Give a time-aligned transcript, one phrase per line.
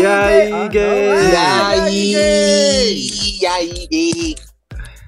[0.00, 1.30] E aí, gay?
[1.30, 2.14] E aí?
[3.40, 4.34] E aí?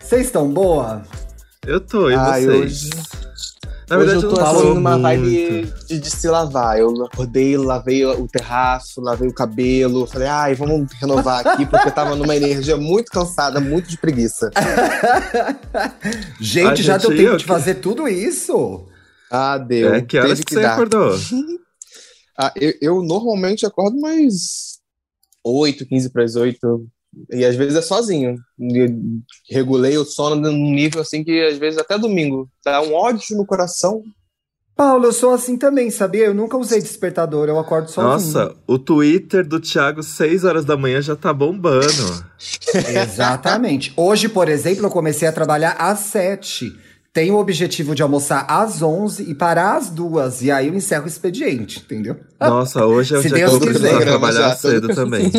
[0.01, 1.03] Vocês estão boa?
[1.67, 2.85] Eu tô, e Ai, vocês?
[2.85, 2.91] hoje-
[3.89, 5.03] Na Hoje verdade, eu tô não assim tô numa muito.
[5.03, 6.79] vibe de, de se lavar.
[6.79, 10.07] Eu acordei, lavei o terraço, lavei o cabelo.
[10.07, 14.51] Falei, ai, vamos renovar aqui, porque eu tava numa energia muito cansada, muito de preguiça.
[16.41, 18.87] Gente, Ai, já gente, deu tempo eu de que- fazer tudo isso?
[19.31, 19.95] Ah, deu.
[19.95, 20.75] É, que horas Teve que, você dar.
[20.75, 21.17] acordou?
[22.35, 24.72] Ah, eu, eu normalmente acordo mais
[25.45, 26.87] 8, 15 para as 8.
[27.31, 28.37] E às vezes é sozinho.
[28.59, 28.87] E
[29.51, 32.49] Regulei o sono num nível assim que às vezes até domingo.
[32.65, 34.03] Dá um ódio no coração.
[34.75, 36.25] Paulo, eu sou assim também, sabia?
[36.25, 38.35] Eu nunca usei despertador, eu acordo sozinho.
[38.35, 42.25] Nossa, o Twitter do Thiago, 6 horas da manhã, já tá bombando.
[43.03, 43.93] Exatamente.
[43.97, 46.73] Hoje, por exemplo, eu comecei a trabalhar às 7.
[47.13, 50.43] Tenho o objetivo de almoçar às 11 e parar às 2.
[50.43, 52.17] E aí eu encerro o expediente, entendeu?
[52.41, 55.31] Nossa, hoje é o Se dia que eu vou trabalhar Já, cedo também.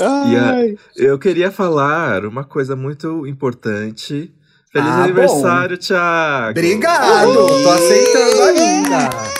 [0.00, 4.32] Ai, Eu queria falar uma coisa muito importante.
[4.72, 6.50] Feliz Ah, aniversário, Thiago!
[6.50, 7.32] Obrigado!
[7.62, 9.37] Tô aceitando ainda.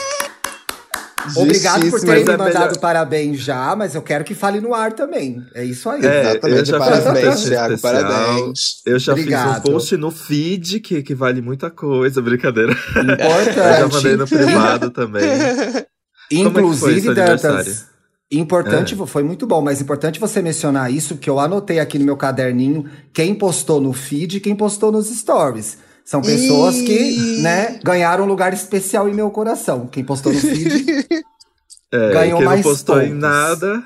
[1.37, 2.13] Obrigado por justíssimo.
[2.13, 5.43] ter me é mandado melhor- parabéns já, mas eu quero que fale no ar também.
[5.55, 6.05] É isso aí.
[6.05, 6.59] É, Exatamente.
[6.61, 7.79] fiz Parabéns, Thiago.
[7.81, 8.83] Parabéns.
[8.87, 9.59] Eu já fiz Obrigado.
[9.69, 12.73] um post no feed que, que vale muita coisa, brincadeira.
[12.97, 13.05] Eu
[13.55, 13.95] já Importante.
[13.95, 15.23] mandei no privado também.
[15.29, 15.87] Como é que
[16.29, 17.87] foi Inclusive, seu Dantas,
[18.31, 22.17] importante, foi muito bom, mas importante você mencionar isso, porque eu anotei aqui no meu
[22.17, 25.79] caderninho quem postou no feed e quem postou nos stories.
[26.09, 27.43] São pessoas que, Ih.
[27.43, 29.87] né, ganharam um lugar especial em meu coração.
[29.87, 31.07] Quem postou no feed,
[31.93, 33.21] É, Ganhou quem não mais postou em pontos.
[33.21, 33.83] nada.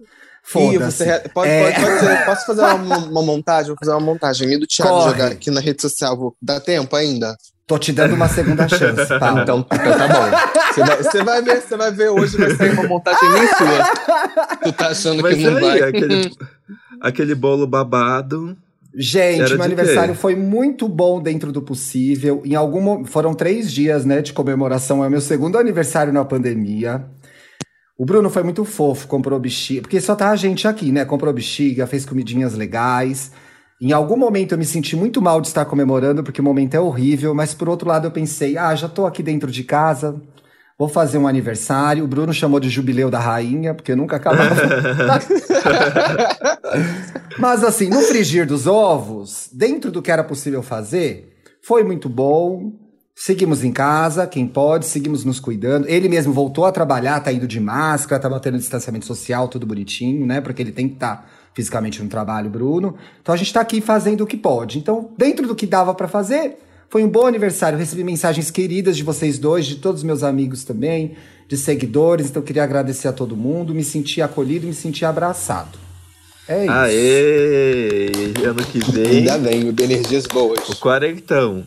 [0.00, 0.04] Ih,
[0.42, 0.96] foda-se.
[0.96, 1.70] você re- pode, É.
[1.72, 3.66] pode, pode ser- posso fazer uma, uma montagem?
[3.68, 4.48] Vou fazer uma montagem.
[4.48, 5.10] Me do Thiago Corre.
[5.10, 6.16] jogar aqui na rede social.
[6.16, 7.36] Vou dar tempo ainda?
[7.66, 9.40] Tô te dando uma segunda chance, Paulo.
[9.42, 10.72] Então, então tá bom.
[10.72, 14.56] Você vai, você vai ver, você vai ver hoje, vai sair uma montagem nem sua.
[14.62, 15.82] Tu tá achando Mas que não aí, vai.
[15.90, 16.30] aquele,
[17.02, 18.56] aquele bolo babado.
[18.94, 20.20] Gente, Era meu aniversário quê?
[20.20, 22.42] foi muito bom dentro do possível.
[22.44, 25.04] Em algum foram três dias, né, de comemoração.
[25.04, 27.04] É o meu segundo aniversário na pandemia.
[27.98, 31.04] O Bruno foi muito fofo, comprou bexiga, porque só tá a gente aqui, né?
[31.04, 33.32] Comprou bexiga, fez comidinhas legais.
[33.80, 36.80] Em algum momento eu me senti muito mal de estar comemorando, porque o momento é
[36.80, 40.20] horrível, mas por outro lado eu pensei, ah, já tô aqui dentro de casa,
[40.78, 42.04] vou fazer um aniversário.
[42.04, 44.54] O Bruno chamou de jubileu da rainha, porque nunca acabava.
[47.36, 52.72] Mas assim, no frigir dos ovos, dentro do que era possível fazer, foi muito bom.
[53.14, 55.88] Seguimos em casa, quem pode, seguimos nos cuidando.
[55.88, 60.24] Ele mesmo voltou a trabalhar, tá indo de máscara, tá mantendo distanciamento social, tudo bonitinho,
[60.24, 60.40] né?
[60.40, 62.94] Porque ele tem que estar fisicamente no trabalho, Bruno.
[63.20, 64.78] Então a gente tá aqui fazendo o que pode.
[64.78, 67.78] Então, dentro do que dava pra fazer, foi um bom aniversário.
[67.78, 71.16] Recebi mensagens queridas de vocês dois, de todos os meus amigos também,
[71.46, 72.28] de seguidores.
[72.28, 75.78] Então, queria agradecer a todo mundo, me senti acolhido, me senti abraçado.
[76.48, 76.72] É isso.
[76.72, 78.10] Aê!
[78.46, 80.66] Ano que vem, Ainda bem, de energias boas.
[80.68, 81.64] o quarentão.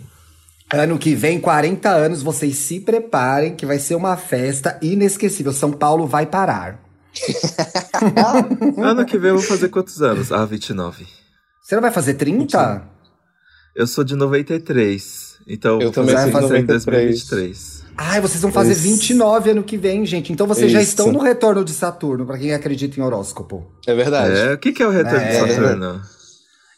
[0.74, 5.52] Ano que vem, 40 anos, vocês se preparem que vai ser uma festa inesquecível.
[5.52, 6.80] São Paulo vai parar.
[8.78, 10.32] Ano que vem eu vou fazer quantos anos?
[10.32, 11.06] Ah, 29.
[11.62, 12.82] Você não vai fazer 30?
[13.76, 15.32] Eu sou de 93.
[15.48, 16.42] Então Eu vou também fazer 30 em
[16.76, 16.86] 93.
[17.28, 17.82] 2023.
[17.98, 18.82] Ai, vocês vão fazer Isso.
[18.84, 20.32] 29 ano que vem, gente.
[20.32, 20.90] Então vocês já Isso.
[20.92, 23.66] estão no retorno de Saturno, pra quem acredita em horóscopo.
[23.86, 24.36] É verdade.
[24.38, 26.02] É, o que, que é o retorno É, de Saturno?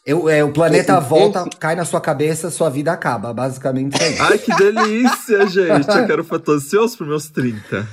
[0.06, 3.32] Eu, é, o planeta Eu- eu- volta, cai na sua cabeça, sua vida acaba.
[3.32, 4.22] Basicamente é isso.
[4.22, 5.88] Ai, que delícia, gente!
[5.88, 7.88] Eu quero ansioso pros meus 30.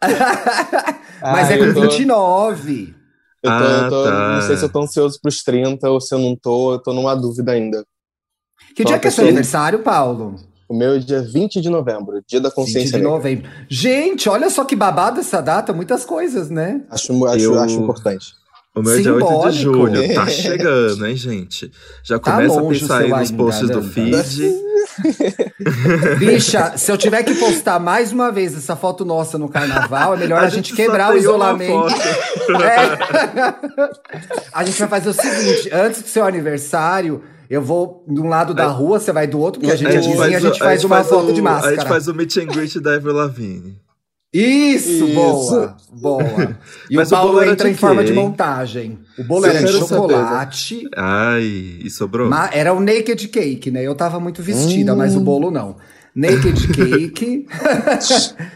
[1.22, 2.94] Mas Ah, é com tô- 29.
[3.42, 4.34] Eu, tô, eu tô- Ah, tá.
[4.36, 6.92] não sei se eu tô ansioso pros 30 ou se eu não tô, eu tô
[6.92, 7.84] numa dúvida ainda.
[8.74, 10.36] Que Só dia que é seu aniversário, Paulo?
[10.68, 13.08] O meu é dia 20 de novembro, dia da 20 consciência de negra.
[13.10, 13.48] novembro.
[13.68, 16.80] Gente, olha só que babado essa data, muitas coisas, né?
[16.90, 18.26] Acho, acho, Eu- acho importante.
[18.74, 20.14] O meu é dia 8 de julho.
[20.14, 21.72] Tá chegando, hein, gente?
[22.04, 24.34] Já Tá começa a longe o pensar aí nos ainda, posts do Dantas.
[24.34, 24.66] feed.
[26.18, 30.18] Bicha, se eu tiver que postar mais uma vez essa foto nossa no carnaval, é
[30.18, 31.86] melhor a, gente, só quebrar o isolamento.
[32.62, 32.96] É.
[34.52, 38.52] A gente vai fazer o seguinte: antes do seu aniversário, eu vou de um lado
[38.54, 40.84] da rua, você vai do outro, porque a gente é vizinho, a gente o- faz
[40.84, 41.76] uma foto o- de A máscara.
[41.76, 43.76] gente faz o meet and greet da Avril Lavigne.
[44.34, 45.14] Isso, Isso.
[45.14, 46.22] boa, boa.
[46.90, 48.22] E Mas o o Paulo bolo era entra de em forma quê, de hein?
[48.24, 48.98] montagem.
[49.18, 50.88] O bolo era de saber, chocolate.
[50.94, 51.42] Ai,
[51.82, 52.28] e sobrou?
[52.52, 53.82] Era o naked cake, né?
[53.82, 55.18] Eu tava muito vestida, mas Hum.
[55.18, 55.76] o bolo não.
[56.14, 57.46] Naked cake,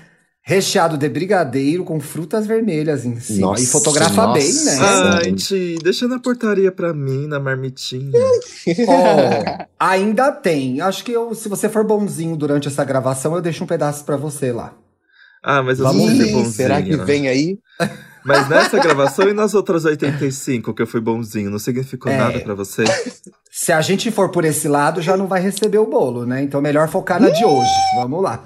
[0.50, 3.48] recheado de brigadeiro com frutas vermelhas em cima.
[3.48, 4.32] Nossa, e fotografa nossa.
[4.40, 4.78] bem, né?
[4.80, 8.10] Ai, Ti, deixa na portaria pra mim, na marmitinha.
[8.88, 10.80] Ó, ainda tem.
[10.80, 14.16] Acho que eu, se você for bonzinho durante essa gravação, eu deixo um pedaço pra
[14.16, 14.74] você lá.
[15.40, 16.50] Ah, mas eu Vamos ser bonzinho.
[16.52, 17.58] será que vem aí?
[18.22, 22.18] Mas nessa gravação e nas outras 85 que eu fui bonzinho, não significou É.
[22.18, 22.84] nada pra você?
[23.50, 26.42] Se a gente for por esse lado, já não vai receber o bolo, né?
[26.42, 27.70] Então melhor focar na de hoje.
[27.96, 28.44] Vamos lá.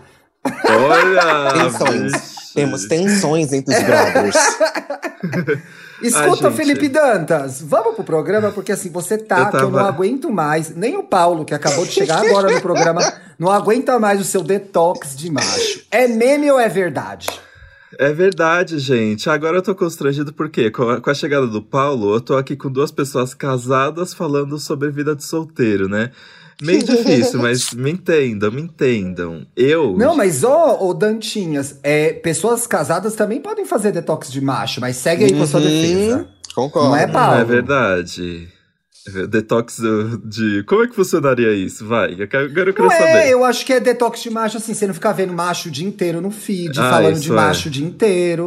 [0.84, 1.52] Olha!
[1.52, 2.12] Tensões.
[2.12, 2.34] bicho.
[2.54, 4.36] Temos tensões entre os brothers.
[6.02, 6.56] Escuta, gente.
[6.56, 10.30] Felipe Dantas, vamos pro programa, porque assim, você tá, Eu que eu não tava- aguento
[10.30, 10.74] mais.
[10.74, 13.00] Nem o Paulo, que acabou de chegar agora no programa,
[13.38, 15.80] não aguenta mais o seu detox de macho.
[15.90, 17.28] É meme ou é verdade?
[17.98, 19.30] É verdade, gente.
[19.30, 22.56] Agora eu tô constrangido porque com a, com a chegada do Paulo, eu tô aqui
[22.56, 26.10] com duas pessoas casadas falando sobre vida de solteiro, né?
[26.62, 29.46] Meio difícil, mas me entendam, me entendam.
[29.56, 29.96] Eu.
[29.96, 34.96] Não, mas ô, ô Dantinhas, é, pessoas casadas também podem fazer detox de macho, mas
[34.96, 35.66] segue aí com a sua Uhum.
[35.66, 36.28] defesa.
[36.54, 36.88] Concordo.
[36.90, 37.40] Não é, Paulo?
[37.40, 38.48] É verdade.
[39.28, 39.78] Detox
[40.24, 40.62] de.
[40.66, 41.86] Como é que funcionaria isso?
[41.86, 43.04] Vai, eu quero- agora eu quero Não saber.
[43.04, 45.70] é, eu acho que é detox de macho assim, você não ficar vendo macho o
[45.70, 47.34] dia inteiro no feed, Ah, falando de é.
[47.34, 48.46] macho o dia inteiro.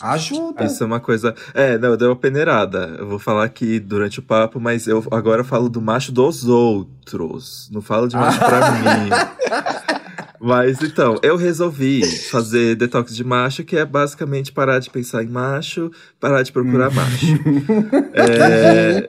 [0.00, 0.64] Ajuda.
[0.64, 1.34] Isso é uma coisa.
[1.54, 2.96] É, não, deu uma peneirada.
[2.98, 7.68] Eu vou falar aqui durante o papo, mas eu agora falo do macho dos outros.
[7.72, 9.10] Não falo de macho pra mim.
[10.40, 15.28] Mas então, eu resolvi fazer detox de macho, que é basicamente parar de pensar em
[15.28, 17.26] macho, parar de procurar macho.
[18.14, 19.08] É,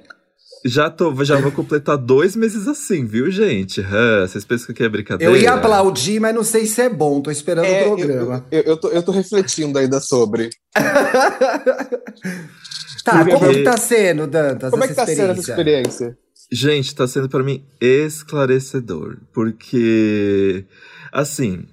[0.66, 3.82] já, tô, já vou completar dois meses assim, viu, gente?
[3.82, 5.32] Hã, vocês pensam que é brincadeira?
[5.34, 8.46] Eu ia aplaudir, mas não sei se é bom, tô esperando É, o programa.
[8.52, 10.50] Eu, eu, tô, eu tô refletindo ainda sobre.
[13.04, 15.52] Tá, Porque- como que tá sendo, Dantas, Como é que tá sendo essa experiência?
[15.52, 16.18] experiência?
[16.50, 20.66] Gente, tá sendo pra mim esclarecedor, porque
[21.12, 21.66] assim,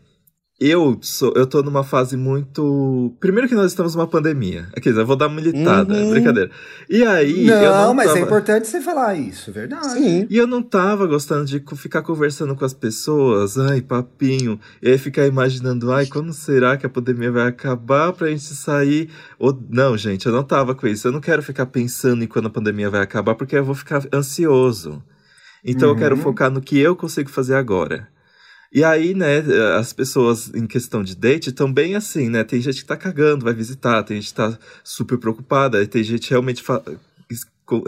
[0.60, 4.68] eu sou, eu tô numa fase muito, primeiro que nós estamos numa pandemia.
[4.76, 6.10] Aqui, eu vou dar uma militada, Uhum.
[6.10, 6.50] brincadeira.
[6.88, 8.18] E aí, eu Não, não mas tava...
[8.18, 9.88] é importante você falar isso, é verdade.
[9.94, 10.26] Sim.
[10.28, 14.98] E eu não tava gostando de ficar conversando com as pessoas, ai, papinho, e aí
[14.98, 19.08] ficar imaginando, ai, quando será que a pandemia vai acabar pra gente sair?
[19.38, 21.08] Ou, não, gente, eu não tava com isso.
[21.08, 24.02] Eu não quero ficar pensando em quando a pandemia vai acabar, porque eu vou ficar
[24.12, 25.02] ansioso.
[25.64, 26.22] Então eu quero Uhum.
[26.22, 28.08] focar no que eu consigo fazer agora.
[28.72, 29.38] E aí, né,
[29.76, 32.44] as pessoas em questão de date estão bem assim, né?
[32.44, 36.04] Tem gente que tá cagando, vai visitar, tem gente que tá super preocupada, e tem
[36.04, 36.62] gente realmente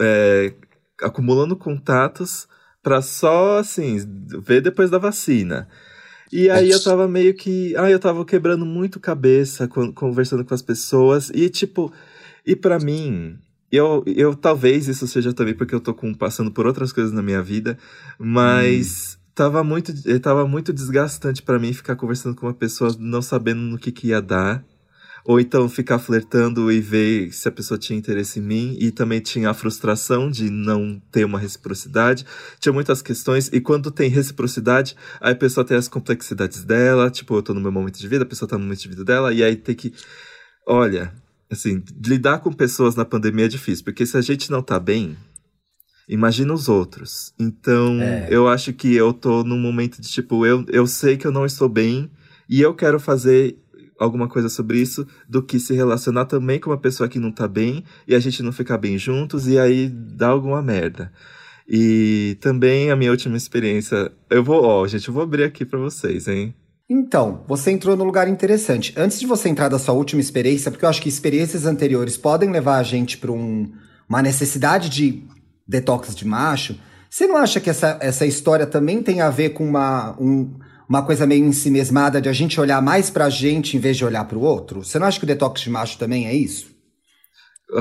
[0.01, 0.53] é,
[1.01, 2.47] acumulando contatos
[2.81, 3.97] pra só, assim,
[4.45, 5.69] ver depois da vacina.
[6.31, 7.75] E aí eu tava meio que.
[7.77, 11.29] Ah, eu tava quebrando muito cabeça con- conversando com as pessoas.
[11.33, 11.93] E, tipo,
[12.45, 13.37] e pra mim,
[13.71, 17.21] eu, eu talvez isso seja também porque eu tô com, passando por outras coisas na
[17.21, 17.77] minha vida,
[18.17, 23.21] mas tava muito, eh, tava muito desgastante pra mim ficar conversando com uma pessoa não
[23.21, 24.63] sabendo no que, que ia dar.
[25.25, 28.77] Ou então ficar flertando e ver se a pessoa tinha interesse em mim.
[28.79, 32.25] E também tinha a frustração de não ter uma reciprocidade.
[32.59, 33.49] Tinha muitas questões.
[33.53, 37.09] E quando tem reciprocidade, aí a pessoa tem as complexidades dela.
[37.09, 39.05] Tipo, eu tô no meu momento de vida, a pessoa tá no momento de vida
[39.05, 39.33] dela.
[39.33, 39.93] E aí tem que.
[40.67, 41.13] Olha,
[41.49, 43.85] assim, lidar com pessoas na pandemia é difícil.
[43.85, 45.15] Porque se a gente não tá bem,
[46.13, 47.33] imagina os outros.
[47.39, 48.27] Então, É.
[48.29, 51.45] eu acho que eu tô num momento de tipo, eu, eu sei que eu não
[51.45, 52.09] estou bem.
[52.47, 53.57] E eu quero fazer
[53.97, 57.47] alguma coisa sobre isso do que se relacionar também com uma pessoa que não tá
[57.47, 61.11] bem e a gente não ficar bem juntos e aí dá alguma merda.
[61.67, 65.79] E também a minha última experiência, eu vou, ó, gente, eu vou abrir aqui pra
[65.79, 66.53] vocês, hein?
[66.89, 68.93] Então, você entrou num lugar interessante.
[68.97, 72.51] Antes de você entrar da sua última experiência, porque eu acho que experiências anteriores podem
[72.51, 73.71] levar a gente para um,
[74.07, 75.23] uma necessidade de
[75.67, 76.75] detox de macho,
[77.09, 80.57] você não acha que essa, essa história também tem a ver com uma, um-
[80.89, 84.25] uma coisa meio ensimesmada de a gente olhar mais pra gente em vez de olhar
[84.25, 84.83] pro outro?
[84.83, 86.71] Você não acha que o detox de macho também é isso?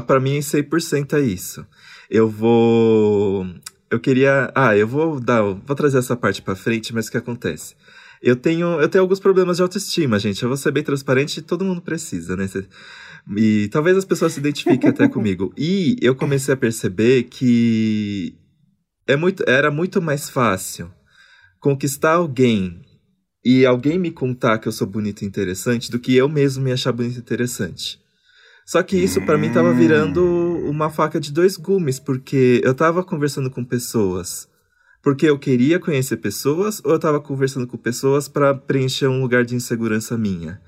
[0.07, 1.67] Pra mim, 100% é isso.
[2.09, 3.47] Eu vou.
[3.91, 4.51] Eu queria.
[4.55, 5.43] Ah, eu vou dar.
[5.43, 7.75] Vou trazer essa parte pra frente, mas o que acontece?
[8.23, 10.43] Eu tenho, eu tenho alguns problemas de autoestima, gente.
[10.43, 12.47] Eu vou ser bem transparente, todo mundo precisa, né?
[13.37, 15.53] E talvez as pessoas se identifiquem até comigo.
[15.57, 18.37] E eu comecei a perceber que
[19.07, 20.91] é muito, era muito mais fácil
[21.61, 22.83] conquistar alguém
[23.45, 26.73] e alguém me contar que eu sou bonito e interessante do que eu mesmo me
[26.73, 28.01] achar bonito e interessante.
[28.65, 30.23] Só que isso pra mim tava virando
[30.69, 34.49] uma faca de dois gumes, porque eu tava conversando com pessoas
[35.03, 39.45] porque eu queria conhecer pessoas ou eu tava conversando com pessoas pra preencher um lugar
[39.45, 40.63] de insegurança minha.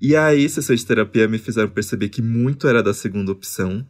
[0.00, 3.86] E aí, sessões de terapia me fizeram perceber que muito era da segunda opção,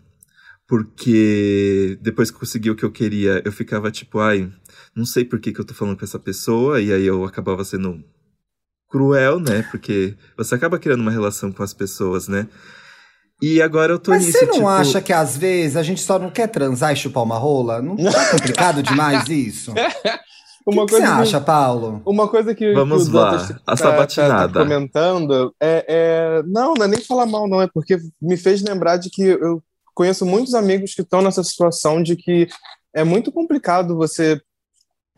[0.68, 4.50] porque depois que consegui o que eu queria, eu ficava tipo, ai,
[4.94, 7.64] não sei por que, que eu tô falando com essa pessoa, e aí eu acabava
[7.64, 8.04] sendo
[8.88, 9.62] cruel, né?
[9.70, 12.48] Porque você acaba criando uma relação com as pessoas, né?
[13.42, 14.68] E agora eu tô Mas nisso, você não tipo...
[14.68, 17.82] acha que às vezes a gente só não quer transar e chupar uma rola?
[17.82, 19.74] Não tá complicado demais isso?
[20.66, 22.02] Uma o que, coisa que você acha, Paulo?
[22.04, 24.48] Uma coisa que, Vamos que lá, a tá, sabatinada.
[24.48, 27.62] Tá, tá comentando é, é, Não, não é nem falar mal, não.
[27.62, 29.62] É porque me fez lembrar de que eu
[29.94, 32.48] conheço muitos amigos que estão nessa situação de que
[32.92, 34.40] é muito complicado você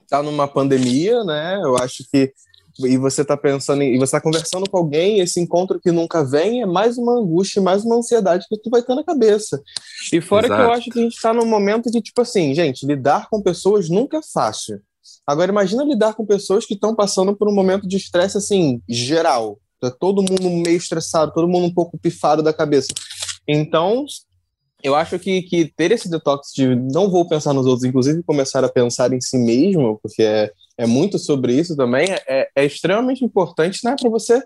[0.02, 1.58] estar tá numa pandemia, né?
[1.64, 2.32] Eu acho que
[2.80, 6.24] e você está pensando em, e você está conversando com alguém, esse encontro que nunca
[6.24, 9.60] vem é mais uma angústia, mais uma ansiedade que tu vai ter na cabeça.
[10.12, 10.62] E fora Exato.
[10.62, 13.42] que eu acho que a gente está num momento que, tipo assim, gente, lidar com
[13.42, 14.80] pessoas nunca é fácil.
[15.26, 19.58] Agora, imagina lidar com pessoas que estão passando por um momento de estresse, assim, geral.
[19.80, 22.88] Tá todo mundo meio estressado, todo mundo um pouco pifado da cabeça.
[23.46, 24.04] Então,
[24.82, 28.64] eu acho que, que ter esse detox de não vou pensar nos outros, inclusive começar
[28.64, 33.24] a pensar em si mesmo, porque é, é muito sobre isso também, é, é extremamente
[33.24, 34.42] importante né, para você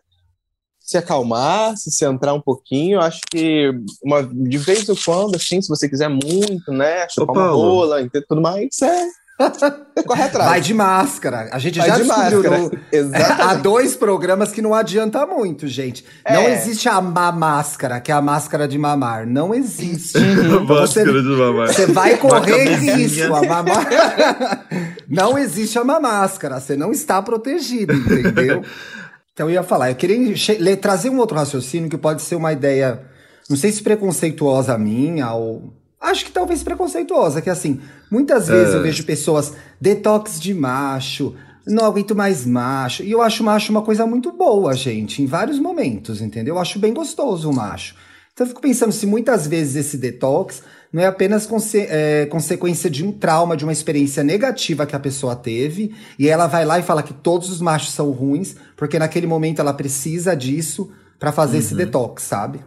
[0.81, 2.97] se acalmar, se centrar um pouquinho.
[2.97, 3.71] Eu acho que
[4.03, 8.41] uma, de vez em quando, assim, se você quiser muito, né, chupar uma rola tudo
[8.41, 9.07] mais, é
[10.07, 10.51] Corre atrás.
[10.51, 11.49] Vai de máscara.
[11.53, 12.71] A gente Vai já de descobriu no...
[13.43, 16.05] há dois programas que não adianta muito, gente.
[16.25, 16.35] É.
[16.35, 19.27] Não existe a má máscara, que é a máscara de mamar.
[19.27, 20.19] Não existe.
[20.19, 20.67] Uhum.
[20.67, 21.69] você, máscara de mamar.
[21.69, 23.35] Você vai correr risco.
[23.35, 24.67] A mamar...
[25.09, 26.61] não existe a má máscara.
[26.61, 28.63] Você não está protegido, entendeu?
[29.33, 33.01] Então eu ia falar, eu queria trazer um outro raciocínio que pode ser uma ideia,
[33.49, 35.73] não sei se preconceituosa minha ou
[36.03, 37.81] acho que talvez preconceituosa, que assim,
[38.11, 38.77] muitas vezes é.
[38.77, 41.35] eu vejo pessoas detox de macho,
[41.67, 43.03] não aguento mais macho.
[43.03, 46.57] E eu acho macho uma coisa muito boa, gente, em vários momentos, entendeu?
[46.57, 47.95] Eu acho bem gostoso o macho.
[48.33, 52.91] Então eu fico pensando se muitas vezes esse detox não é apenas conse é, consequência
[52.91, 56.79] de um trauma, de uma experiência negativa que a pessoa teve, e ela vai lá
[56.79, 61.33] e fala que todos os machos são ruins, porque naquele momento ela precisa disso para
[61.33, 61.63] fazer uhum.
[61.63, 62.61] esse detox, sabe?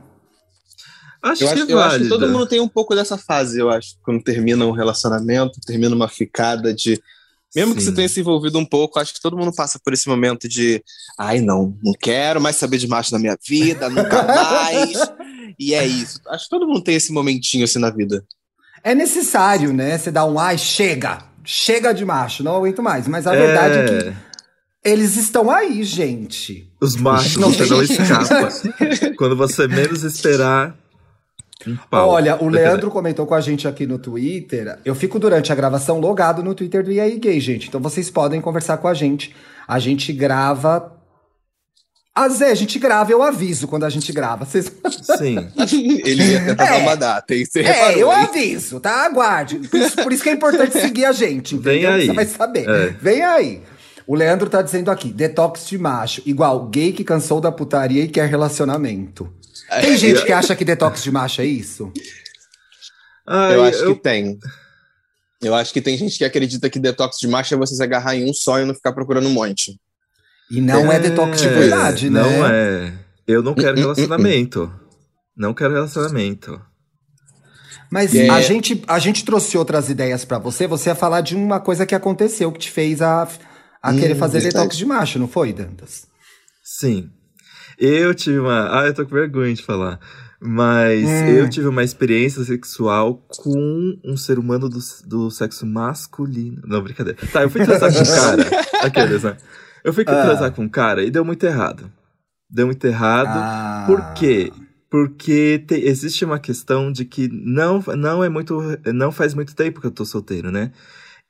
[1.25, 3.95] Acho eu, acho, eu acho, que todo mundo tem um pouco dessa fase, eu acho,
[4.03, 7.01] quando termina um relacionamento, termina uma ficada de.
[7.55, 7.77] Mesmo Sim.
[7.77, 10.47] que você tenha se envolvido um pouco, acho que todo mundo passa por esse momento
[10.47, 10.83] de
[11.17, 14.93] ai, não, não quero mais saber de macho na minha vida, nunca mais.
[15.57, 16.21] e é isso.
[16.27, 18.23] Acho que todo mundo tem esse momentinho assim na vida.
[18.83, 19.97] É necessário, né?
[19.97, 21.23] Você dá um ai, chega!
[21.43, 23.07] Chega de macho, não aguento mais.
[23.07, 23.37] Mas a é...
[23.37, 24.15] verdade é que
[24.83, 26.71] eles estão aí, gente.
[26.79, 28.49] Os machos, não você não escapa.
[29.17, 30.75] Quando você menos esperar,
[31.67, 34.77] um Olha, o Leandro comentou com a gente aqui no Twitter.
[34.85, 37.67] Eu fico durante a gravação logado no Twitter do IAI Gay, gente.
[37.67, 39.35] Então vocês podem conversar com a gente.
[39.67, 40.91] A gente grava.
[42.13, 44.45] Ah, Zé, a gente grava, eu aviso quando a gente grava.
[44.45, 44.71] Vocês...
[45.17, 45.49] Sim.
[46.05, 47.43] Ele ia tentar é, uma data, hein?
[47.45, 49.05] Você é, eu aviso, tá?
[49.05, 49.59] Aguarde.
[49.67, 51.73] Por isso, por isso, que é importante seguir a gente, entendeu?
[51.73, 52.05] Vem aí.
[52.05, 52.69] Você vai saber.
[52.69, 52.87] É.
[53.01, 53.61] Vem aí.
[54.07, 58.07] O Leandro tá dizendo aqui: detox de macho, igual gay que cansou da putaria e
[58.07, 59.29] quer relacionamento.
[59.69, 61.91] Tem gente que acha que detox de macho é isso?
[63.27, 63.95] Ai, eu acho eu...
[63.95, 64.37] que tem.
[65.41, 68.15] Eu acho que tem gente que acredita que detox de macho é você se agarrar
[68.15, 69.79] em um só e não ficar procurando um monte.
[70.49, 72.21] E não é, é detox de verdade, né?
[72.21, 72.93] Não é.
[73.27, 74.71] Eu não quero relacionamento.
[75.35, 76.61] Não quero relacionamento.
[77.91, 78.29] Mas é.
[78.29, 80.67] a, gente, a gente trouxe outras ideias para você.
[80.67, 83.27] Você ia falar de uma coisa que aconteceu que te fez a,
[83.81, 84.63] a hum, querer fazer verdade.
[84.63, 86.07] detox de macho, não foi, Dantas?
[86.63, 87.09] Sim.
[87.77, 88.81] Eu tive uma.
[88.81, 89.99] Ah, eu tô com vergonha de falar.
[90.39, 91.27] Mas hum.
[91.27, 96.61] eu tive uma experiência sexual com um ser humano do, do sexo masculino.
[96.65, 97.17] Não, brincadeira.
[97.31, 98.65] Tá, eu fui transar com um cara.
[98.83, 99.37] Aqueles, né?
[99.83, 100.23] Eu fui ah.
[100.23, 101.91] transar com um cara e deu muito errado.
[102.49, 103.29] Deu muito errado.
[103.29, 103.83] Ah.
[103.87, 104.51] Por quê?
[104.89, 108.61] Porque te, existe uma questão de que não, não é muito.
[108.93, 110.71] Não faz muito tempo que eu tô solteiro, né?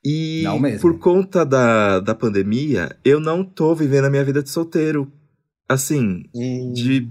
[0.04, 0.44] E
[0.80, 5.10] por conta da, da pandemia, eu não tô vivendo a minha vida de solteiro
[5.68, 6.24] assim,
[6.72, 7.08] de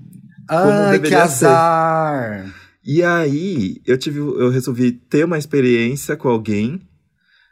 [0.47, 2.43] como Ai, deveria que azar.
[2.43, 2.53] ser.
[2.83, 6.79] E aí, eu tive, eu resolvi ter uma experiência com alguém,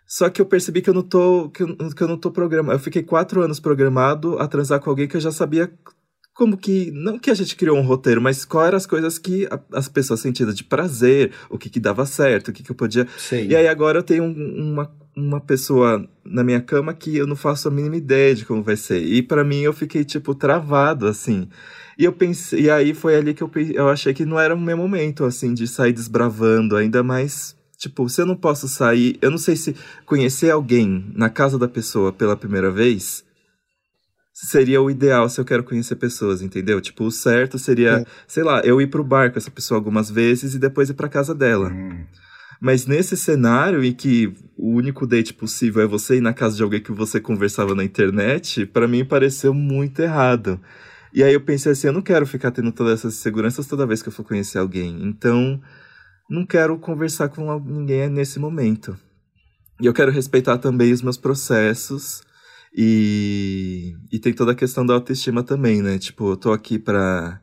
[0.05, 2.75] só que eu percebi que eu não tô, que eu, que eu não tô programado.
[2.75, 5.72] Eu fiquei quatro anos programado a transar com alguém que eu já sabia
[6.36, 9.48] como que, não que a gente criou um roteiro, mas quais eram as coisas que
[9.48, 12.75] a, as pessoas sentiam de prazer, o que que dava certo, o que que eu
[12.75, 13.07] podia...
[13.17, 13.48] Sim.
[13.48, 17.36] E aí agora eu tenho um, uma, uma pessoa na minha cama que eu não
[17.36, 19.03] faço a mínima ideia de como vai ser.
[19.03, 21.48] E para mim eu fiquei, tipo, travado, assim.
[21.98, 24.60] E eu pensei, e aí foi ali que eu, eu achei que não era o
[24.60, 27.55] meu momento, assim, de sair desbravando, ainda mais.
[27.77, 31.67] Tipo, se eu não posso sair, eu não sei se conhecer alguém na casa da
[31.67, 33.24] pessoa pela primeira vez
[34.34, 36.82] seria o ideal se eu quero conhecer pessoas, entendeu?
[36.82, 40.55] Tipo, o certo seria, sei lá, eu ir pro bar com essa pessoa algumas vezes
[40.55, 41.70] e depois ir pra casa dela.
[41.70, 42.03] Hum.
[42.63, 46.63] Mas nesse cenário em que o único date possível é você ir na casa de
[46.63, 50.58] alguém que você conversava na internet, para mim pareceu muito errado.
[51.13, 54.01] E aí eu pensei assim, eu não quero ficar tendo todas essas seguranças toda vez
[54.01, 54.98] que eu for conhecer alguém.
[55.03, 55.62] Então,
[56.29, 58.98] não quero conversar com ninguém nesse momento.
[59.82, 62.24] E eu quero respeitar também os meus processos
[62.74, 66.00] E, e tem toda a questão da autoestima também, né?
[66.00, 67.41] Tipo, eu tô aqui pra.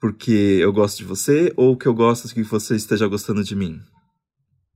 [0.00, 3.80] Porque eu gosto de você ou que eu gosto que você esteja gostando de mim?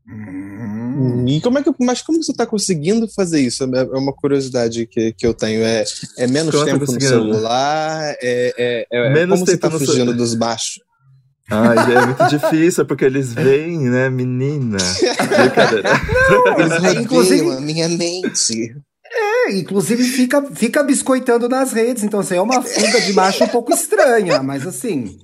[0.09, 1.25] Hum.
[1.29, 3.65] E como é que, mas como você está conseguindo fazer isso?
[3.65, 5.63] É, é uma curiosidade que, que eu tenho.
[5.63, 5.85] É,
[6.19, 8.17] é menos como tempo no celular?
[8.21, 10.81] É, é, é menos como tempo você está fugindo dos baixos?
[11.51, 14.79] Ai, é muito difícil, porque eles veem, né, menina?
[14.79, 15.91] Brincadeira.
[16.31, 18.75] Não, eles inclusive a minha mente.
[19.15, 23.49] É, inclusive fica, fica biscoitando nas redes, então assim, é uma fuga de macho um
[23.49, 25.19] pouco estranha, mas assim.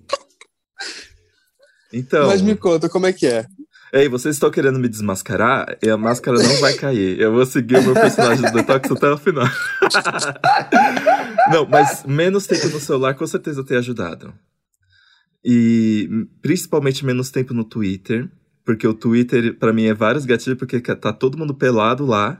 [1.92, 2.26] Então.
[2.26, 3.46] Mas me conta, como é que é?
[3.92, 7.18] Ei, vocês estão querendo me desmascarar e a máscara não vai cair.
[7.18, 9.46] Eu vou seguir o meu personagem do Detox até o final.
[11.50, 14.34] não, mas menos tempo no celular com certeza tem ajudado.
[15.44, 18.28] E principalmente menos tempo no Twitter.
[18.64, 22.38] Porque o Twitter, para mim, é vários gatilhos, porque tá todo mundo pelado lá.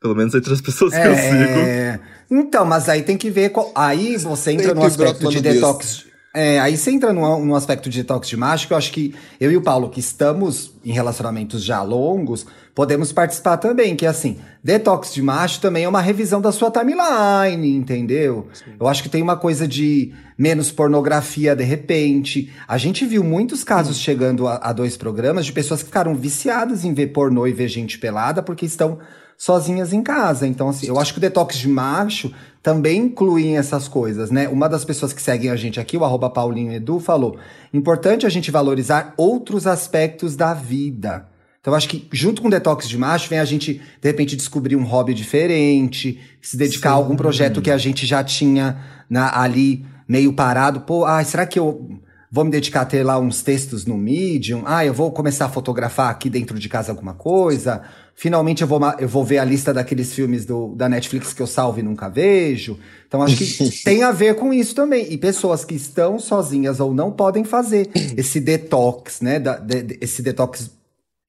[0.00, 1.02] Pelo menos entre as pessoas é...
[1.02, 2.04] que eu é, sigo.
[2.30, 3.50] Então, mas aí tem que ver.
[3.50, 3.72] Qual...
[3.74, 6.05] Aí você entra no aspecto de detox.
[6.38, 9.14] É, aí você entra num, num aspecto de detox de macho que eu acho que
[9.40, 14.08] eu e o Paulo, que estamos em relacionamentos já longos, podemos participar também, que é
[14.10, 18.48] assim, detox de macho também é uma revisão da sua timeline, entendeu?
[18.52, 18.72] Sim.
[18.78, 22.52] Eu acho que tem uma coisa de menos pornografia de repente.
[22.68, 26.84] A gente viu muitos casos chegando a, a dois programas de pessoas que ficaram viciadas
[26.84, 28.98] em ver pornô e ver gente pelada porque estão
[29.36, 30.46] sozinhas em casa.
[30.46, 34.48] Então, assim, eu acho que o detox de macho também inclui essas coisas, né?
[34.48, 37.38] Uma das pessoas que seguem a gente aqui, o arroba Paulinho Edu, falou:
[37.72, 41.28] importante a gente valorizar outros aspectos da vida.
[41.60, 44.76] Então, acho que junto com o detox de macho, vem a gente, de repente, descobrir
[44.76, 46.94] um hobby diferente, se dedicar Sim.
[46.94, 50.82] a algum projeto que a gente já tinha na, ali meio parado.
[50.82, 52.00] Pô, ah, será que eu
[52.36, 54.62] vou me dedicar a ter lá uns textos no Medium?
[54.66, 57.80] Ah, eu vou começar a fotografar aqui dentro de casa alguma coisa?
[58.14, 61.46] Finalmente eu vou, eu vou ver a lista daqueles filmes do, da Netflix que eu
[61.46, 62.78] salvo e nunca vejo.
[63.08, 65.10] Então acho que tem a ver com isso também.
[65.10, 69.40] E pessoas que estão sozinhas ou não podem fazer esse detox, né?
[69.40, 70.70] Da, de, esse detox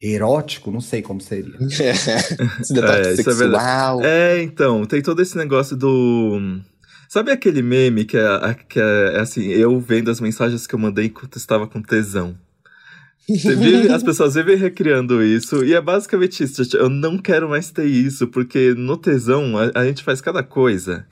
[0.02, 1.56] erótico, não sei como seria.
[1.56, 1.92] É,
[2.60, 4.04] esse detox é, sexual.
[4.04, 6.38] É, é, então, tem todo esse negócio do.
[7.08, 11.06] Sabe aquele meme que é, que é, assim, eu vendo as mensagens que eu mandei
[11.06, 12.38] enquanto estava com tesão?
[13.30, 16.64] Vive, as pessoas vivem recriando isso, e é basicamente isso.
[16.78, 21.06] Eu não quero mais ter isso, porque no tesão a, a gente faz cada coisa.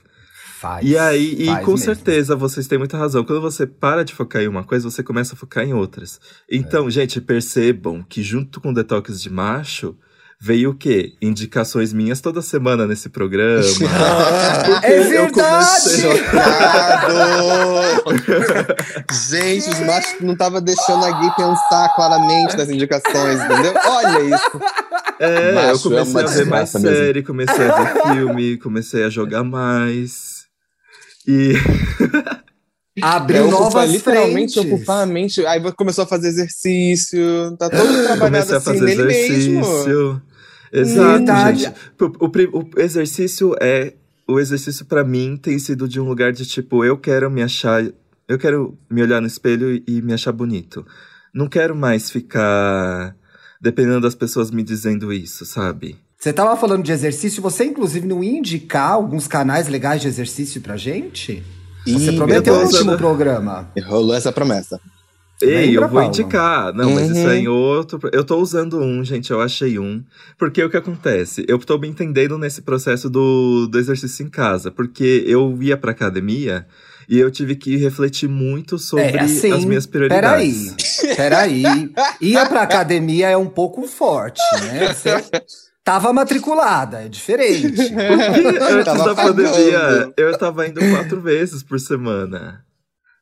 [0.58, 1.78] Faz, e aí, e com mesmo.
[1.78, 3.22] certeza vocês têm muita razão.
[3.22, 6.18] Quando você para de focar em uma coisa, você começa a focar em outras.
[6.50, 6.90] Então, é.
[6.90, 9.94] gente, percebam que junto com o detox de macho,
[10.40, 11.14] veio o quê?
[11.20, 13.62] Indicações minhas toda semana nesse programa.
[14.82, 16.02] é verdade!
[19.28, 23.74] Gente, os machos não tava deixando a gay pensar claramente nas indicações, entendeu?
[23.84, 24.60] Olha isso.
[25.18, 26.88] É, Macho, eu comecei é a ver mais mesmo.
[26.88, 30.44] série, comecei a ver filme, comecei a jogar mais.
[31.26, 31.54] E.
[33.02, 34.72] Abriu é, novas literalmente frentes.
[34.72, 35.44] ocupar a mente.
[35.46, 37.20] Aí começou a fazer exercício,
[37.58, 39.52] tá todo trabalhado Comecei assim a fazer nele exercício.
[39.52, 40.22] mesmo.
[40.72, 41.74] Exato, gente.
[42.00, 43.94] O, o, o, exercício é.
[44.28, 47.84] O exercício para mim tem sido de um lugar de tipo, eu quero me achar.
[48.28, 50.84] Eu quero me olhar no espelho e me achar bonito.
[51.32, 53.14] Não quero mais ficar
[53.60, 55.96] dependendo das pessoas me dizendo isso, sabe?
[56.18, 60.60] Você tava falando de exercício, você inclusive não ia indicar alguns canais legais de exercício
[60.60, 61.42] pra gente?
[61.86, 63.68] Você prometeu no último programa.
[63.86, 64.80] Rolou essa promessa.
[65.40, 66.72] Ei, eu vou indicar.
[66.72, 66.94] Não, uhum.
[66.94, 67.54] mas isso é em uhum.
[67.54, 68.00] outro.
[68.12, 70.02] Eu tô usando um, gente, eu achei um.
[70.38, 71.44] Porque o que acontece?
[71.46, 74.70] Eu tô me entendendo nesse processo do, do exercício em casa.
[74.70, 76.66] Porque eu ia pra academia
[77.08, 80.74] e eu tive que refletir muito sobre é, assim, as minhas prioridades.
[81.14, 81.92] Peraí, peraí.
[82.20, 84.92] Ia pra academia é um pouco forte, né?
[84.92, 85.10] Você
[85.86, 87.94] tava matriculada, é diferente.
[87.94, 92.65] Antes da pandemia, eu tava indo quatro vezes por semana.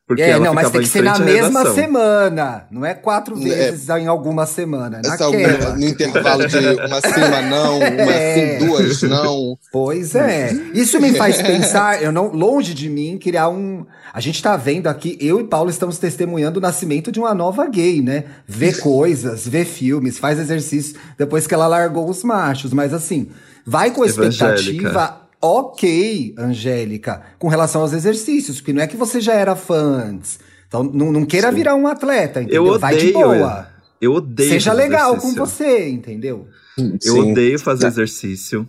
[0.07, 2.67] Porque é, não, mas tem que ser na mesma semana.
[2.69, 3.43] Não é quatro é.
[3.43, 5.01] vezes é, em alguma semana.
[5.03, 8.59] É no intervalo de uma sim, não, uma é.
[8.59, 9.57] sim, duas não.
[9.71, 10.53] Pois é.
[10.75, 13.83] Isso me faz pensar, eu não, longe de mim, criar um.
[14.13, 17.65] A gente tá vendo aqui, eu e Paulo estamos testemunhando o nascimento de uma nova
[17.65, 18.25] gay, né?
[18.47, 22.71] Vê coisas, vê filmes, faz exercício depois que ela largou os machos.
[22.71, 23.29] Mas assim,
[23.65, 29.19] vai com a expectativa ok, Angélica, com relação aos exercícios, porque não é que você
[29.21, 30.39] já era fã antes.
[30.67, 31.55] Então, não, não queira Sim.
[31.55, 32.65] virar um atleta, entendeu?
[32.65, 33.67] Eu odeio, Vai de boa.
[34.01, 35.37] Eu odeio Seja legal exercício.
[35.37, 36.47] com você, entendeu?
[36.77, 37.31] Eu Sim.
[37.31, 38.67] odeio fazer exercício.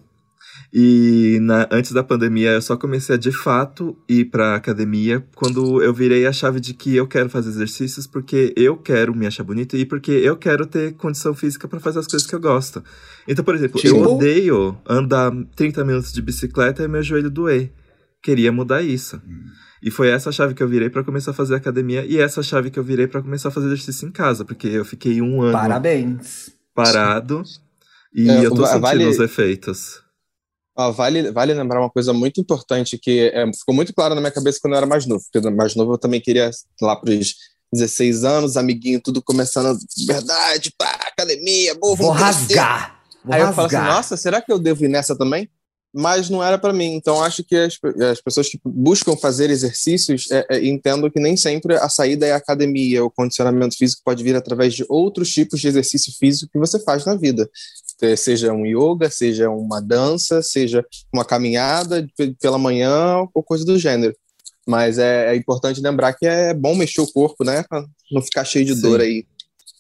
[0.79, 5.83] E na, antes da pandemia eu só comecei a de fato ir pra academia quando
[5.83, 9.43] eu virei a chave de que eu quero fazer exercícios porque eu quero me achar
[9.43, 12.85] bonito e porque eu quero ter condição física para fazer as coisas que eu gosto.
[13.27, 13.97] Então, por exemplo, Tipo?
[13.97, 17.73] eu odeio andar 30 minutos de bicicleta e meu joelho doer.
[18.23, 19.19] Queria mudar isso.
[19.83, 22.71] E foi essa chave que eu virei para começar a fazer academia e essa chave
[22.71, 25.53] que eu virei para começar a fazer exercício em casa, porque eu fiquei um ano
[25.53, 26.51] Parabéns.
[26.75, 27.43] parado
[28.15, 30.05] e É, eu tô sentindo vale- os efeitos.
[30.77, 34.31] Ó, vale, vale lembrar uma coisa muito importante que é, ficou muito claro na minha
[34.31, 35.25] cabeça quando eu era mais novo.
[35.33, 36.51] Porque mais novo eu também queria
[36.83, 37.35] lá para os
[37.73, 43.01] 16 anos, amiguinho, tudo começando, verdade, pá, academia, boa, Vou rasgar.
[43.25, 43.95] Vou Aí eu falo assim, rasgar.
[43.97, 45.49] nossa, será que eu devo ir nessa também?
[45.95, 46.95] Mas não era para mim.
[46.95, 47.79] Então acho que as,
[48.11, 52.33] as pessoas que buscam fazer exercícios é, é, entendo que nem sempre a saída é
[52.33, 53.03] a academia.
[53.03, 57.07] O condicionamento físico pode vir através de outros tipos de exercício físico que você faz
[57.07, 57.49] na vida.
[58.17, 63.79] Seja um yoga, seja uma dança, seja uma caminhada pe- pela manhã ou coisa do
[63.79, 64.15] gênero.
[64.67, 67.63] Mas é, é importante lembrar que é bom mexer o corpo, né?
[67.69, 68.83] Pra não ficar cheio de Sim.
[68.83, 69.25] dor aí.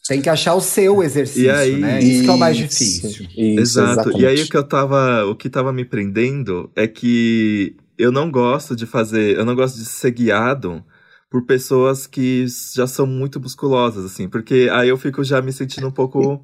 [0.08, 2.00] Tem que achar o seu exercício, E aí- né?
[2.02, 3.10] Isso que é o mais Isso, difícil.
[3.36, 3.90] Isso, Exato.
[3.90, 4.22] exatamente.
[4.22, 8.30] E aí o que eu tava, o que tava me prendendo é que eu não
[8.30, 10.84] gosto de fazer, eu não gosto de ser guiado
[11.28, 15.88] por pessoas que já são muito musculosas assim, porque aí eu fico já me sentindo
[15.88, 16.40] um pouco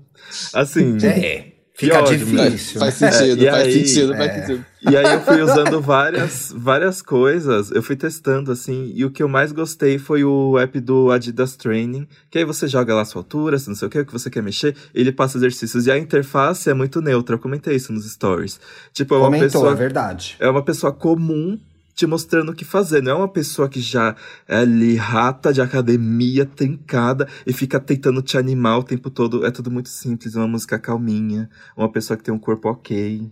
[0.53, 0.97] assim.
[1.05, 2.81] É, fica ódio, difícil.
[2.81, 3.11] Faz né?
[3.13, 4.17] sentido, É, faz aí- sentido, é.
[4.17, 4.67] faz sentido.
[4.91, 9.23] E aí eu fui usando várias, várias coisas, eu fui testando assim, e o que
[9.23, 13.05] eu mais gostei foi o app do Adidas Training, que aí você joga lá a
[13.05, 15.87] sua altura, se não sei o que, o que você quer mexer, ele passa exercícios,
[15.87, 18.59] e a interface é muito neutra, eu comentei isso nos stories.
[18.93, 20.37] Tipo, é uma Comentou, pessoa é verdade.
[20.41, 21.59] é uma pessoa comum
[21.95, 23.03] te mostrando o que fazer.
[23.03, 28.23] Não é uma pessoa que já é ali rata de academia, trincada, e fica tentando
[28.23, 29.45] te animar o tempo todo.
[29.45, 33.31] É tudo muito simples, uma música calminha, uma pessoa que tem um corpo ok.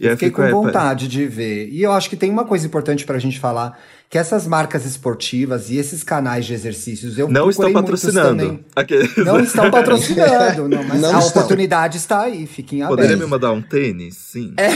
[0.00, 1.68] Eu Fiquei com é, vontade de ver.
[1.70, 3.76] E eu acho que tem uma coisa importante pra gente falar,
[4.08, 8.60] que essas marcas esportivas e esses canais de exercícios, eu Não estão patrocinando.
[9.24, 11.42] Não estão patrocinando, não, mas Não a estão.
[11.42, 13.30] oportunidade está aí, fiquem Poderia me abertos.
[13.30, 14.14] mandar um tênis?
[14.16, 14.54] Sim.
[14.56, 14.68] É.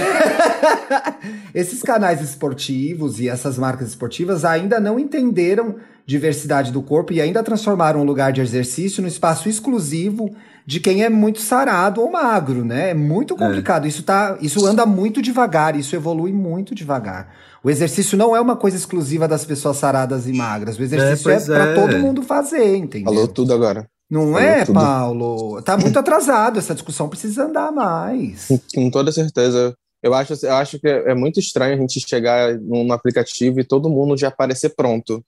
[1.59, 5.77] Esses canais esportivos e essas marcas esportivas ainda não entenderam
[6.07, 10.35] diversidade do corpo e ainda transformaram um lugar de exercício no espaço exclusivo
[10.65, 12.91] de quem é muito sarado ou magro, né?
[12.91, 13.87] É muito complicado.
[13.87, 17.35] Isso tá, isso anda muito devagar, isso evolui muito devagar.
[17.65, 20.79] O exercício não é uma coisa exclusiva das pessoas saradas e magras.
[20.79, 21.75] O exercício é, pra é.
[21.75, 23.13] todo mundo fazer, entendeu?
[23.13, 23.87] Falou tudo agora.
[24.11, 24.75] Não Falou é, tudo.
[24.75, 25.63] Paulo?
[25.63, 26.59] Tá muito atrasado.
[26.59, 28.49] Essa discussão precisa andar mais.
[28.75, 29.75] Com toda certeza.
[30.03, 33.89] Eu acho, eu acho que é muito estranho a gente chegar num aplicativo e todo
[33.89, 35.25] mundo já aparecer pronto.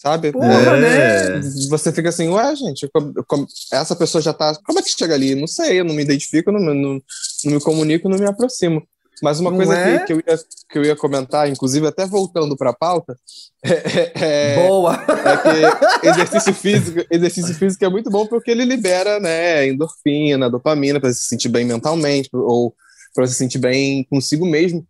[0.00, 0.30] Sabe?
[0.30, 1.40] Porra, É.
[1.40, 1.40] né?
[1.68, 4.56] Você fica assim, ué, gente, como- como- essa pessoa já tá.
[4.64, 5.34] Como é que chega ali?
[5.34, 6.74] Não sei, eu não me identifico, não, não,
[7.44, 8.80] não me comunico, não me aproximo.
[9.20, 9.98] Mas uma Não coisa é?
[9.98, 10.38] que, que, eu ia,
[10.70, 13.16] que eu ia comentar, inclusive até voltando para a pauta,
[13.66, 14.12] é,
[14.54, 14.94] é- Boa!
[14.94, 15.36] é
[16.00, 21.12] que exercício físico, exercício físico é muito bom porque ele libera, né, endorfina, dopamina para
[21.12, 22.72] se sentir bem mentalmente ou
[23.12, 24.86] para se sentir bem consigo mesmo.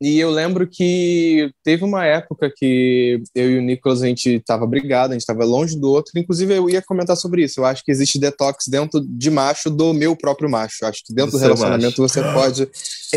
[0.00, 4.66] E eu lembro que teve uma época que eu e o Nicolas a gente estava
[4.66, 6.12] brigado, a gente estava longe do outro.
[6.16, 7.60] Inclusive eu ia comentar sobre isso.
[7.60, 10.84] Eu acho que existe detox dentro de macho do meu próprio macho.
[10.84, 12.68] Eu acho que dentro Do do, relacionamento você pode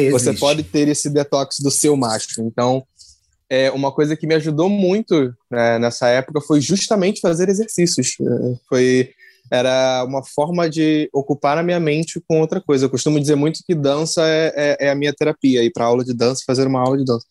[0.09, 2.41] você pode ter esse detox do seu macho.
[2.41, 2.85] Então,
[3.49, 8.15] é, uma coisa que me ajudou muito né, nessa época foi justamente fazer exercícios.
[8.21, 9.09] É, Foi
[9.51, 12.85] era uma forma de ocupar a minha mente com outra coisa.
[12.85, 16.03] Eu costumo dizer muito que dança é, é- é a minha terapia, ir para aula
[16.03, 17.25] de dança, fazer uma aula de dança.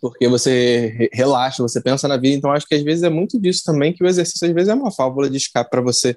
[0.00, 2.36] Porque você re- relaxa, você pensa na vida.
[2.36, 4.74] Então, acho que às vezes é muito disso também, que o exercício às vezes é
[4.74, 6.16] uma válvula de escape para você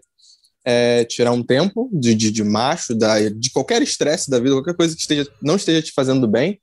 [0.65, 4.75] é, tirar um tempo de, de, de macho, da, de qualquer estresse da vida, qualquer
[4.75, 6.59] coisa que esteja, não esteja te fazendo bem.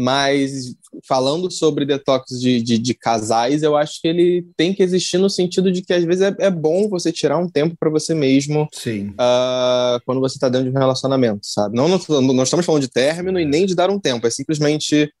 [0.00, 0.74] Mas
[1.06, 5.28] falando sobre detox de, de, de casais, eu acho que ele tem que existir no
[5.28, 8.66] sentido de que às vezes é, é bom você tirar um tempo para você mesmo
[8.72, 9.12] Sim.
[9.18, 11.76] ah, quando você está dentro de um relacionamento, sabe?
[11.76, 15.12] Não, não, não estamos falando de término e nem de dar um tempo, é simplesmente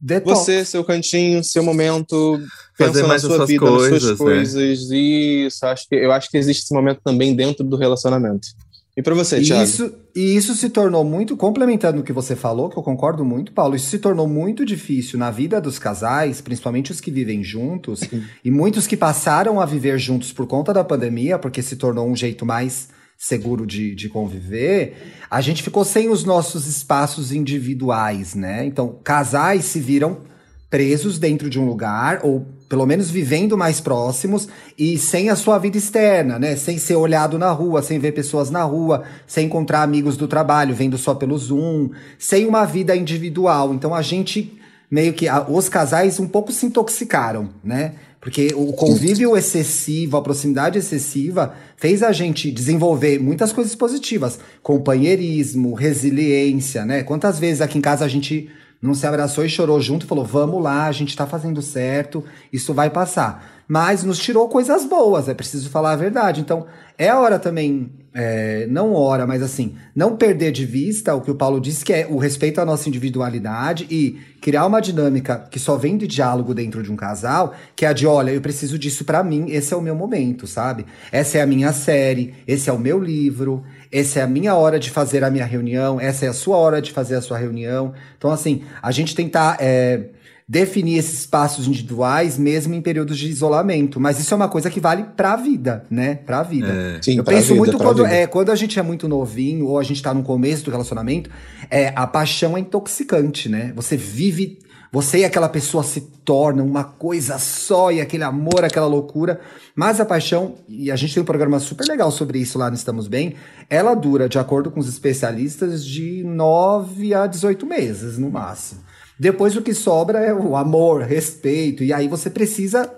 [0.00, 0.40] Detox.
[0.40, 2.40] você, seu cantinho, seu momento,
[2.76, 4.24] Fazer na mais as sua suas vida, nas coisas, suas né?
[4.24, 4.90] coisas.
[4.90, 8.48] Isso, acho que, eu acho que existe esse momento também dentro do relacionamento.
[8.96, 9.62] E para você, Thiago?
[9.62, 13.52] isso, e isso se tornou muito, complementando o que você falou, que eu concordo muito,
[13.52, 18.00] Paulo, isso se tornou muito difícil na vida dos casais, principalmente os que vivem juntos,
[18.42, 22.16] e muitos que passaram a viver juntos por conta da pandemia, porque se tornou um
[22.16, 24.94] jeito mais seguro de, de conviver,
[25.30, 28.64] a gente ficou sem os nossos espaços individuais, né?
[28.64, 30.22] Então, casais se viram
[30.70, 35.58] presos dentro de um lugar, ou pelo menos vivendo mais próximos e sem a sua
[35.58, 36.56] vida externa, né?
[36.56, 40.74] Sem ser olhado na rua, sem ver pessoas na rua, sem encontrar amigos do trabalho,
[40.74, 43.72] vendo só pelo Zoom, sem uma vida individual.
[43.72, 44.58] Então a gente
[44.90, 47.94] meio que os casais um pouco se intoxicaram, né?
[48.20, 54.40] Porque o convívio excessivo, a proximidade excessiva, fez a gente desenvolver muitas coisas positivas.
[54.64, 57.04] Companheirismo, resiliência, né?
[57.04, 60.24] Quantas vezes aqui em casa a gente não se abraçou e chorou junto e falou:
[60.24, 63.54] vamos lá, a gente tá fazendo certo, isso vai passar.
[63.68, 66.40] Mas nos tirou coisas boas, é preciso falar a verdade.
[66.40, 71.30] Então, é hora também, é, não hora, mas assim, não perder de vista o que
[71.30, 75.58] o Paulo disse, que é o respeito à nossa individualidade e criar uma dinâmica que
[75.58, 78.78] só vem de diálogo dentro de um casal, que é a de: olha, eu preciso
[78.78, 80.86] disso para mim, esse é o meu momento, sabe?
[81.10, 84.78] Essa é a minha série, esse é o meu livro, essa é a minha hora
[84.78, 87.92] de fazer a minha reunião, essa é a sua hora de fazer a sua reunião.
[88.16, 90.06] Então, assim, a gente tentar é,
[90.48, 93.98] definir esses espaços individuais mesmo em períodos de isolamento.
[93.98, 96.14] Mas isso é uma coisa que vale pra vida, né?
[96.14, 96.68] Pra vida.
[96.68, 97.02] É.
[97.02, 99.82] Sim, Eu penso vida, muito quando, é, quando a gente é muito novinho ou a
[99.82, 101.30] gente tá no começo do relacionamento,
[101.68, 103.72] é, a paixão é intoxicante, né?
[103.74, 104.58] Você vive
[104.96, 109.38] você e aquela pessoa se tornam uma coisa só, e aquele amor, aquela loucura.
[109.74, 112.76] Mas a paixão, e a gente tem um programa super legal sobre isso lá no
[112.76, 113.34] Estamos Bem,
[113.68, 118.80] ela dura, de acordo com os especialistas, de 9 a 18 meses, no máximo.
[119.20, 122.90] Depois o que sobra é o amor, respeito, e aí você precisa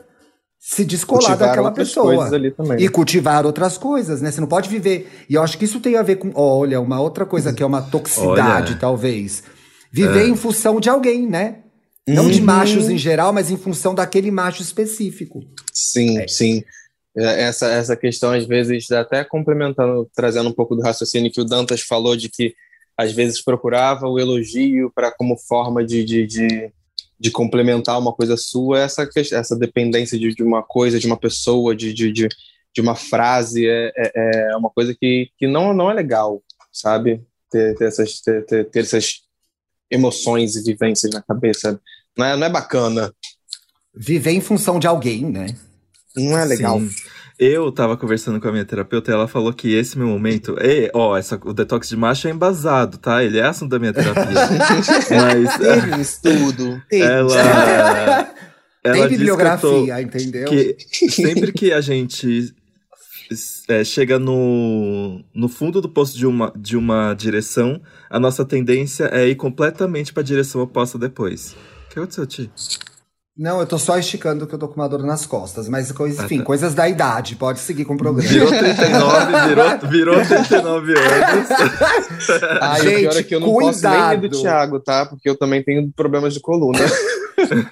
[0.56, 2.30] se descolar cultivar daquela pessoa
[2.78, 4.30] e cultivar outras coisas, né?
[4.30, 5.10] Você não pode viver.
[5.28, 7.66] E eu acho que isso tem a ver com, olha, uma outra coisa que é
[7.66, 8.80] uma toxicidade, olha.
[8.80, 9.42] talvez.
[9.90, 10.28] Viver é.
[10.28, 11.64] em função de alguém, né?
[12.08, 12.30] Não uhum.
[12.30, 15.44] de machos em geral, mas em função daquele macho específico.
[15.72, 16.26] Sim, é.
[16.26, 16.64] sim.
[17.14, 21.44] É, essa, essa questão, às vezes, até complementando, trazendo um pouco do raciocínio que o
[21.44, 22.54] Dantas falou, de que
[22.96, 26.72] às vezes procurava o elogio para como forma de, de, de,
[27.20, 31.76] de, complementar uma coisa sua, essa, essa dependência de, de uma coisa, de uma pessoa,
[31.76, 32.28] de, de, de,
[32.74, 36.42] de uma frase, é, é, é uma coisa que, que não, não é legal,
[36.72, 37.22] sabe?
[37.50, 39.22] Ter, ter, essas, ter, ter, ter essas
[39.90, 41.80] emoções e vivências na cabeça.
[42.18, 43.12] Não é, não é bacana.
[43.94, 45.46] Viver em função de alguém, né?
[46.16, 46.80] Não é legal.
[46.80, 46.90] Sim.
[47.38, 50.56] Eu tava conversando com a minha terapeuta e ela falou que esse meu momento.
[50.60, 53.22] E, ó, essa, o detox de macho é embasado, tá?
[53.22, 54.24] Ele é assunto da minha terapia.
[54.26, 55.56] Mas.
[55.56, 56.82] Teve um estudo.
[56.90, 58.34] Ela.
[58.82, 60.48] ela Tem bibliografia, entendeu?
[60.48, 60.76] Que
[61.10, 62.52] sempre que a gente
[63.68, 69.04] é, chega no, no fundo do poço de uma, de uma direção, a nossa tendência
[69.12, 71.54] é ir completamente para a direção oposta depois.
[71.88, 72.50] O que aconteceu, Ti?
[73.36, 75.68] Não, eu tô só esticando que eu tô com uma dor nas costas.
[75.68, 76.44] Mas, enfim, ah, tá.
[76.44, 77.36] coisas da idade.
[77.36, 78.28] Pode seguir com o programa.
[78.28, 81.48] Virou 39, virou, virou 39 anos.
[82.60, 83.72] Ai, Gente, o pior é que eu não cuidado.
[83.72, 85.06] posso nem rir do Thiago, tá?
[85.06, 86.80] Porque eu também tenho problemas de coluna.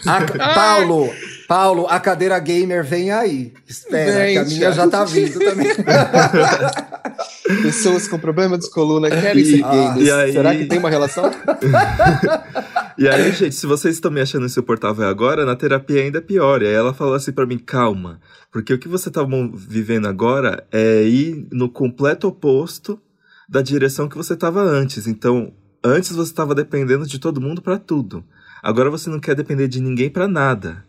[0.07, 1.11] A, Paulo,
[1.47, 3.53] Paulo, a cadeira gamer vem aí.
[3.69, 5.69] Espera, vem, que a minha já tá vindo também.
[7.63, 10.11] Pessoas com problemas de coluna querem ser gamers.
[10.11, 10.33] Aí...
[10.33, 11.31] Será que tem uma relação?
[12.99, 16.63] e aí, gente, se vocês estão me achando insuportável agora, na terapia ainda é pior.
[16.63, 20.67] E aí ela falou assim para mim, calma, porque o que você tá vivendo agora
[20.73, 23.01] é ir no completo oposto
[23.49, 25.07] da direção que você estava antes.
[25.07, 28.25] Então, antes você estava dependendo de todo mundo para tudo.
[28.63, 30.85] Agora você não quer depender de ninguém para nada.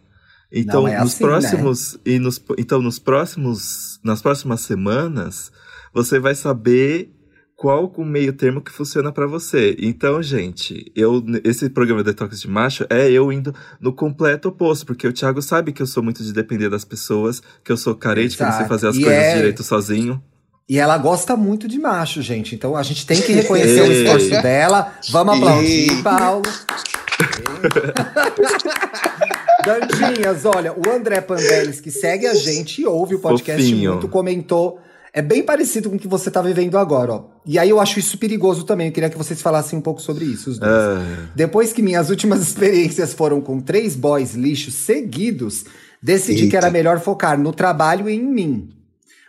[0.51, 1.29] Então, é nos assim, né?
[1.29, 1.99] próximos né?
[2.05, 5.51] e nos então nos próximos nas próximas semanas,
[5.93, 7.11] você vai saber
[7.57, 9.75] qual o meio termo que funciona para você.
[9.79, 15.07] Então, gente, eu esse programa Detox de Macho é eu indo no completo oposto, porque
[15.07, 18.35] o Thiago sabe que eu sou muito de depender das pessoas, que eu sou carente,
[18.35, 18.37] Exato.
[18.37, 19.35] que não sei fazer as e coisas é...
[19.35, 20.21] direito sozinho.
[20.69, 22.53] E ela gosta muito de macho, gente.
[22.53, 24.93] Então a gente tem que reconhecer o esforço dela.
[25.09, 26.43] Vamos aplaudir, Paulo.
[29.67, 33.91] Dantinhas, olha, o André Pandelis, que segue a gente e ouve o podcast Fofinho.
[33.91, 34.79] muito, comentou.
[35.11, 37.25] É bem parecido com o que você tá vivendo agora, ó.
[37.45, 38.87] E aí eu acho isso perigoso também.
[38.87, 40.71] Eu queria que vocês falassem um pouco sobre isso, os dois.
[40.71, 41.27] Uh.
[41.35, 45.65] Depois que minhas últimas experiências foram com três boys lixos seguidos,
[46.01, 46.51] decidi Eita.
[46.51, 48.69] que era melhor focar no trabalho e em mim.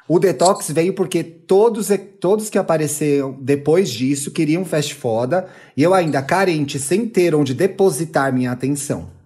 [0.07, 1.89] O detox veio porque todos,
[2.21, 7.55] todos que apareceram depois disso queriam fast foda e eu ainda carente, sem ter onde
[7.55, 9.18] depositar minha atenção.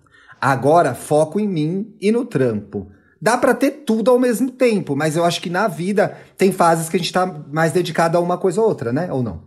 [0.42, 2.90] Agora foco em mim e no trampo.
[3.20, 6.88] Dá para ter tudo ao mesmo tempo, mas eu acho que na vida tem fases
[6.88, 9.12] que a gente tá mais dedicado a uma coisa ou outra, né?
[9.12, 9.44] Ou não?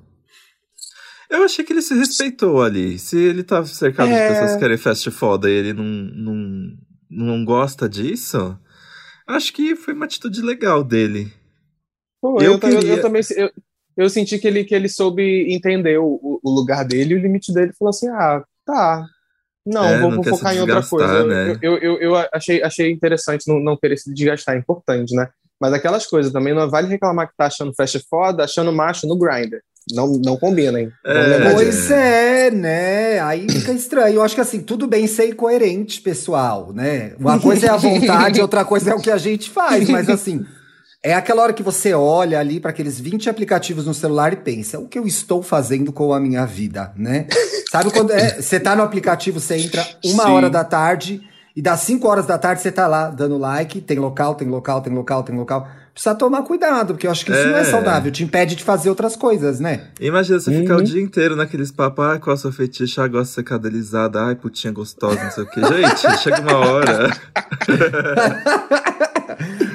[1.29, 2.97] Eu achei que ele se respeitou ali.
[2.97, 4.27] Se ele tá cercado é...
[4.27, 6.77] de pessoas que querem fast foda e ele não, não,
[7.09, 8.57] não gosta disso,
[9.27, 11.31] Acho que foi uma atitude legal dele.
[12.21, 12.79] Pô, eu, eu, queria...
[12.79, 13.49] eu, eu, também eu,
[13.97, 17.51] eu senti que ele, que ele soube entender o, o lugar dele e o limite
[17.51, 17.73] dele.
[17.73, 19.05] Falou assim: ah, tá.
[19.65, 21.23] Não, É, vou, não vou focar em outra coisa.
[21.25, 21.57] né?
[21.61, 25.27] Eu, eu, eu achei, achei interessante não, não querer se desgastar, é importante, né?
[25.59, 29.17] Mas aquelas coisas também não vale reclamar que tá achando flash foda, achando macho no
[29.17, 29.61] grinder.
[29.93, 30.91] Não, não combina, hein?
[31.05, 31.53] É.
[31.53, 33.19] Pois é, né?
[33.19, 34.15] Aí fica estranho.
[34.15, 37.13] Eu acho que assim, tudo bem ser coerente, pessoal, né?
[37.19, 40.43] Uma coisa é a vontade, outra coisa é o que a gente faz, mas assim,
[41.05, 44.79] é aquela hora que você olha ali para aqueles 20 aplicativos no celular e pensa,
[44.79, 47.27] o que eu estou fazendo com a minha vida, né?
[47.71, 50.31] Sabe quando é, você tá no aplicativo, você entra uma Sim.
[50.31, 51.21] hora da tarde
[51.55, 54.81] e das 5 horas da tarde você tá lá dando like, tem local, tem local,
[54.81, 55.67] tem local, tem local.
[55.95, 57.63] Precisa tomar cuidado, porque eu acho que isso não é É.
[57.63, 59.91] saudável, te impede de fazer outras coisas, né?
[59.97, 60.81] Imagina você ficar Uhum.
[60.81, 62.99] o dia inteiro naqueles papos, ai, qual é o seu fetiche?
[62.99, 65.61] Ah, gosto de ser cadelizada, ai, putinha gostosa, não sei o quê.
[65.61, 67.09] Gente, chega uma hora.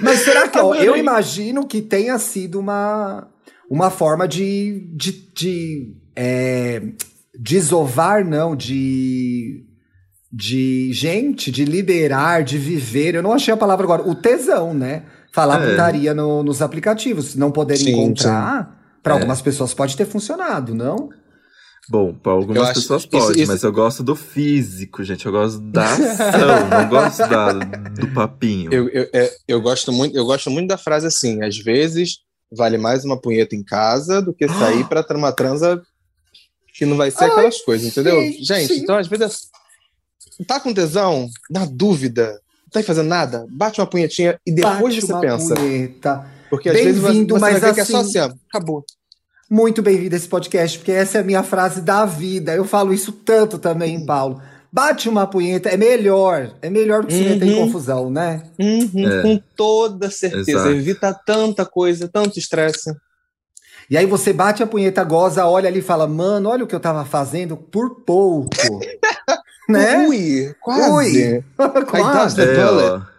[0.02, 3.28] Mas será que, ó, eu imagino que tenha sido uma,
[3.70, 6.83] uma forma de, de, de é,
[7.38, 9.64] desovar, não, de,
[10.33, 13.14] de gente, de liberar, de viver.
[13.14, 14.02] Eu não achei a palavra agora.
[14.02, 15.04] O tesão, né?
[15.33, 15.71] Falar É.
[15.71, 18.79] putaria no- nos aplicativos, não poder Sim, encontrar.
[19.03, 19.16] Para É.
[19.16, 21.09] algumas pessoas pode ter funcionado, não?
[21.88, 25.25] Bom, Eu algumas acho pessoas isso- pode, isso- mas eu gosto do físico, gente.
[25.27, 28.73] Eu gosto da ação, não gosto da, do papinho.
[28.73, 32.19] Eu, eu, é, eu, gosto muito, eu gosto muito da frase assim: às vezes
[32.53, 35.81] vale mais uma punheta em casa do que sair ter uma transa
[36.75, 38.21] que não vai ser Ai, aquelas coisas, entendeu?
[38.21, 38.45] gente.
[38.45, 39.49] Gente, então às vezes
[40.47, 45.12] tá com tesão, na dúvida, tá fazendo nada, bate uma punhetinha e depois Bate você
[45.12, 45.54] uma pensa.
[45.54, 46.26] punheta.
[46.48, 48.35] Porque às vezes você, Bem-vindo, você vai mas ver que é só assim- assim, ó,
[48.48, 48.85] acabou.
[49.48, 52.54] Muito bem-vindo a esse podcast, porque essa é a minha frase da vida.
[52.54, 54.40] Eu falo isso tanto também, Paulo.
[54.72, 56.54] Bate uma punheta, é melhor.
[56.62, 57.66] É melhor do que se meter em Uhum.
[57.66, 58.44] confusão, né?
[58.59, 59.22] Uhum, É.
[59.22, 60.50] Com toda certeza.
[60.52, 60.68] Exato.
[60.70, 62.94] Evita tanta coisa, tanto estresse.
[63.90, 66.74] E aí você bate a punheta, goza, olha ali e fala, mano, olha o que
[66.74, 68.50] eu tava fazendo por pouco.
[69.70, 70.09] né?
[70.09, 70.90] Ui, quase.
[70.90, 71.44] Ui.
[71.87, 72.40] Quase.
[72.42, 73.11] É.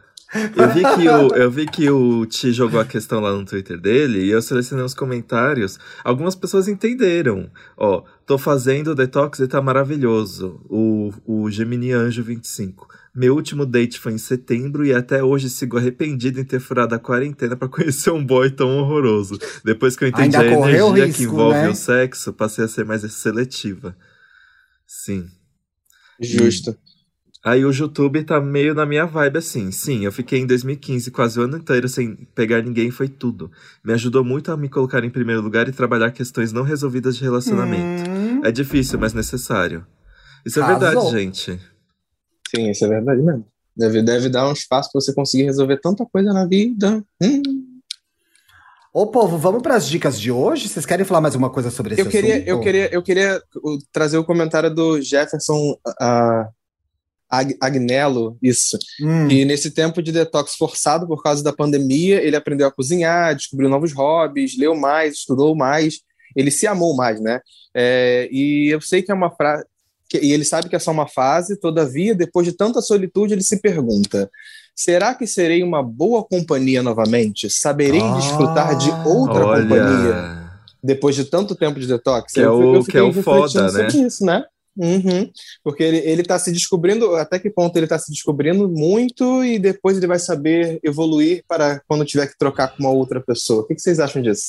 [0.55, 3.77] Eu vi, que o, eu vi que o Ti jogou a questão lá no Twitter
[3.77, 5.77] dele e eu selecionei os comentários.
[6.05, 7.49] Algumas pessoas entenderam.
[7.75, 10.61] Ó, tô fazendo o detox e tá maravilhoso.
[10.69, 12.87] O, o Gemini Anjo 25.
[13.13, 16.99] Meu último date foi em setembro e até hoje sigo arrependido em ter furado a
[16.99, 19.37] quarentena pra conhecer um boy tão horroroso.
[19.65, 21.69] Depois que eu entendi Ainda a energia risco, que envolve né?
[21.69, 23.97] o sexo, passei a ser mais seletiva.
[24.87, 25.27] Sim.
[26.19, 26.75] Justo.
[27.43, 29.71] Aí o YouTube tá meio na minha vibe assim.
[29.71, 33.51] Sim, eu fiquei em 2015 quase o ano inteiro sem pegar ninguém, foi tudo.
[33.83, 37.23] Me ajudou muito a me colocar em primeiro lugar e trabalhar questões não resolvidas de
[37.23, 38.09] relacionamento.
[38.11, 39.85] Hum, É difícil, mas necessário.
[40.45, 41.59] Isso é verdade, gente.
[42.55, 43.45] Sim, isso é verdade mesmo.
[43.75, 47.03] Deve, deve dar um espaço pra você conseguir resolver tanta coisa na vida.
[47.21, 47.60] Hum.
[48.93, 50.67] Ô, povo, vamos pras dicas de hoje?
[50.67, 52.47] Vocês querem falar mais uma coisa sobre esse Eu queria, assunto?
[52.49, 53.41] eu queria, eu queria
[53.91, 56.45] trazer o comentário do Jefferson uh,
[57.29, 58.77] Ag- Agnello, isso.
[59.01, 63.33] Hum, E nesse tempo de detox forçado por causa da pandemia, ele aprendeu a cozinhar,
[63.33, 66.01] descobriu novos hobbies, leu mais, estudou mais,
[66.35, 67.39] ele se amou mais, né?
[67.73, 69.63] É, e eu sei que é uma frase.
[70.21, 73.61] E ele sabe que é só uma fase, todavia, depois de tanta solitude, ele se
[73.61, 74.29] pergunta:
[74.83, 77.49] será que serei uma boa companhia novamente?
[77.49, 80.51] Saberei Ah, desfrutar de outra companhia Olha.
[80.83, 82.33] depois de tanto tempo de detox?
[82.33, 83.87] Que é Eu- o- eu que é o foda, né?
[83.87, 84.43] isso, né?
[84.77, 85.29] Uhum.
[85.63, 89.59] Porque ele, ele tá se descobrindo, até que ponto ele tá se descobrindo muito e
[89.59, 93.63] depois ele vai saber evoluir para quando tiver que trocar com uma outra pessoa.
[93.63, 94.47] O que, que vocês acham disso?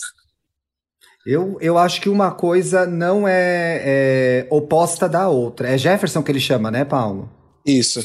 [1.27, 5.69] Eu, eu acho que uma coisa não é, é oposta da outra.
[5.69, 7.29] É Jefferson que ele chama, né, Paulo?
[7.67, 8.01] Isso.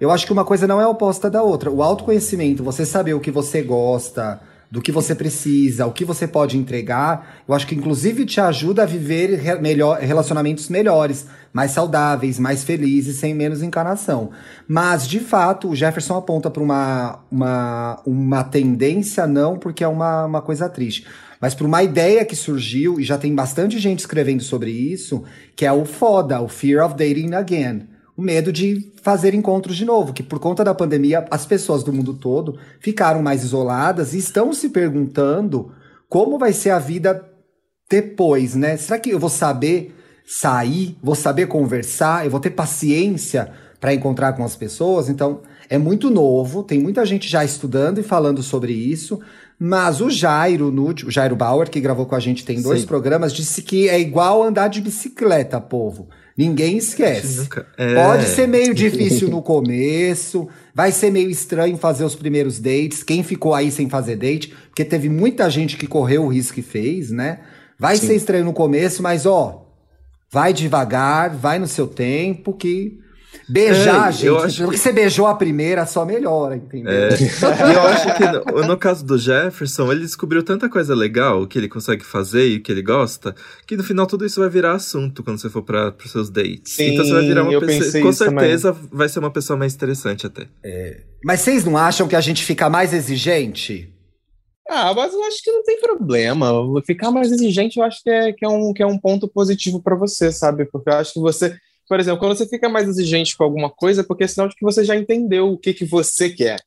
[0.00, 1.70] Eu acho que uma coisa não é oposta da outra.
[1.70, 6.28] O autoconhecimento, você saber o que você gosta, do que você precisa, o que você
[6.28, 11.70] pode entregar, eu acho que inclusive te ajuda a viver re- melhor, relacionamentos melhores, mais
[11.70, 14.30] saudáveis, mais felizes, sem menos encarnação.
[14.68, 20.26] Mas, de fato, o Jefferson aponta para uma, uma, uma tendência, não porque é uma,
[20.26, 21.06] uma coisa triste,
[21.40, 25.24] mas para uma ideia que surgiu, e já tem bastante gente escrevendo sobre isso,
[25.56, 29.84] que é o FODA, o Fear of Dating Again o medo de fazer encontros de
[29.84, 34.18] novo, que por conta da pandemia as pessoas do mundo todo ficaram mais isoladas e
[34.18, 35.70] estão se perguntando
[36.08, 37.24] como vai ser a vida
[37.88, 38.76] depois, né?
[38.76, 39.94] Será que eu vou saber
[40.26, 45.08] sair, vou saber conversar, eu vou ter paciência para encontrar com as pessoas?
[45.08, 49.20] Então, é muito novo, tem muita gente já estudando e falando sobre isso,
[49.56, 52.86] mas o Jairo, no, o Jairo Bauer, que gravou com a gente tem dois Sim.
[52.88, 56.08] programas, disse que é igual andar de bicicleta, povo.
[56.38, 57.38] Ninguém esquece.
[57.40, 57.94] Nunca- é.
[57.96, 63.02] Pode ser meio difícil no começo, vai ser meio estranho fazer os primeiros dates.
[63.02, 66.62] Quem ficou aí sem fazer date, porque teve muita gente que correu o risco e
[66.62, 67.40] fez, né?
[67.76, 68.06] Vai Sim.
[68.06, 69.66] ser estranho no começo, mas ó,
[70.30, 73.00] vai devagar, vai no seu tempo, que
[73.48, 74.36] Beijar, É, gente.
[74.36, 76.92] acho Porque você beijou a primeira, só melhora, entendeu?
[76.92, 81.46] É, e eu acho que no, no caso do Jefferson, ele descobriu tanta coisa legal
[81.46, 83.34] que ele consegue fazer e que ele gosta,
[83.66, 86.74] que no final tudo isso vai virar assunto quando você for para os seus dates.
[86.74, 87.84] Sim, então você vai virar uma eu pessoa.
[87.84, 88.40] pensei Com isso também.
[88.40, 90.46] certeza vai ser uma pessoa mais interessante até.
[91.24, 93.92] Mas vocês não acham que a gente fica mais exigente?
[94.70, 96.52] Ah, mas eu acho que não tem problema.
[96.86, 99.82] Ficar mais exigente, eu acho que é, que é, um, que é um ponto positivo
[99.82, 100.66] pra você, sabe?
[100.66, 101.56] Porque eu acho que você,
[101.88, 104.54] por exemplo, quando você fica mais exigente com alguma coisa, é porque é sinal de
[104.54, 106.58] que você já entendeu o que, que você quer.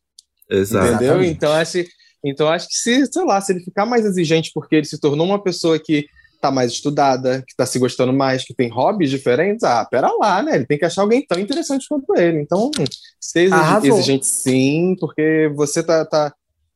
[0.50, 0.94] Exato.
[0.96, 1.24] Entendeu?
[1.24, 1.84] Então acho,
[2.26, 5.26] então acho que se, sei lá, se ele ficar mais exigente porque ele se tornou
[5.26, 6.06] uma pessoa que
[6.42, 10.42] tá mais estudada, que tá se gostando mais, que tem hobbies diferentes, ah, pera lá,
[10.42, 10.56] né?
[10.56, 12.42] Ele tem que achar alguém tão interessante quanto ele.
[12.42, 12.72] Então,
[13.20, 13.90] ser exig- Arrasou.
[13.98, 16.34] exigente sim, porque você tá, tá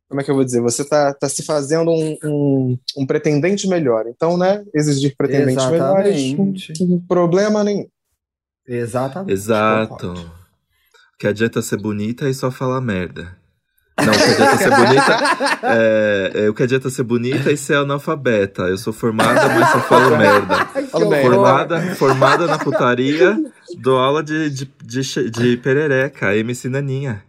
[0.08, 0.62] como é que eu vou dizer?
[0.62, 4.06] Você tá, tá se fazendo um, um, um pretendente melhor.
[4.08, 6.74] Então, né, exigir pretendentes melhores, Exatamente.
[6.80, 7.88] não tem problema nenhum.
[8.68, 9.32] Exatamente.
[9.32, 10.08] Exato.
[10.08, 10.32] concordo.
[11.18, 13.38] Que adianta ser bonita e só falar merda.
[13.98, 15.18] Não, o que adianta ser bonita.
[15.64, 18.64] É, é, o que adianta ser bonita e ser analfabeta.
[18.64, 20.66] Eu sou formada, mas só falo merda.
[21.22, 23.38] Formada, formada na putaria,
[23.78, 27.24] dou aula de, de, de, de perereca, MC Naninha.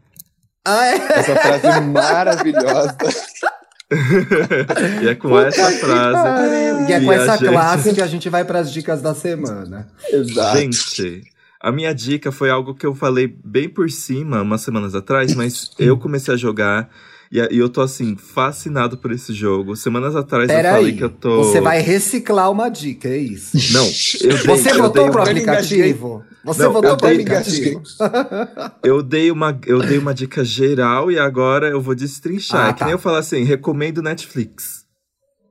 [0.66, 2.96] Essa frase maravilhosa.
[5.02, 6.88] E é com essa frase.
[6.88, 9.00] E é que com a essa gente- classe que a gente vai para as dicas
[9.00, 9.88] da semana.
[10.10, 10.58] Exato.
[10.58, 11.22] Gente,
[11.60, 15.70] a minha dica foi algo que eu falei bem por cima umas semanas atrás, mas
[15.78, 16.88] eu comecei a jogar
[17.30, 19.74] e, e eu tô assim, fascinado por esse jogo.
[19.76, 21.44] Semanas atrás eu Pera falei aí, que eu tô.
[21.44, 23.56] você vai reciclar uma dica, é isso?
[23.72, 23.84] Não,
[24.30, 26.24] eu dei, Você eu votou dei pro uma- Eu aplicativo?
[26.44, 27.82] Você Não, votou eu pro aplicativo?
[28.84, 32.66] Eu dei uma, eu dei uma dica geral e agora eu vou destrinchar.
[32.66, 32.84] Ah, é que tá.
[32.84, 34.84] nem eu falar assim, recomendo Netflix.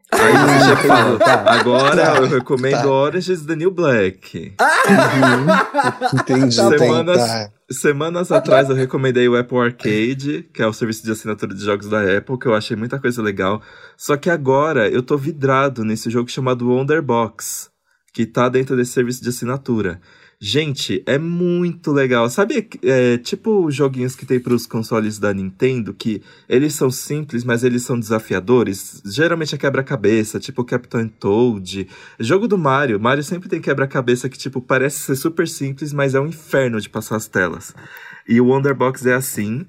[0.10, 1.20] Aí você já fala,
[1.52, 2.88] agora Tá, eu recomendo tá.
[2.88, 4.54] Orange is the New Black.
[6.14, 6.56] Entendi.
[6.56, 7.50] Tá tem- Semanas- tá.
[7.72, 11.90] Semanas atrás eu recomendei o Apple Arcade, que é o serviço de assinatura de jogos
[11.90, 13.60] da Apple, que eu achei muita coisa legal.
[13.98, 17.72] Só que agora eu tô vidrado nesse jogo chamado Wonderbox,
[18.14, 20.00] que tá dentro desse serviço de assinatura.
[20.40, 22.30] Gente, é muito legal.
[22.30, 27.44] Sabe, é, tipo os joguinhos que tem pros consoles da Nintendo, que eles são simples,
[27.44, 29.02] mas eles são desafiadores?
[29.06, 31.88] Geralmente é quebra-cabeça, tipo Captain Toad.
[32.20, 33.00] Jogo do Mario.
[33.00, 36.90] Mario sempre tem quebra-cabeça que, tipo, parece ser super simples, mas é um inferno de
[36.90, 37.74] passar as telas.
[38.28, 39.66] E o Wonderbox é assim.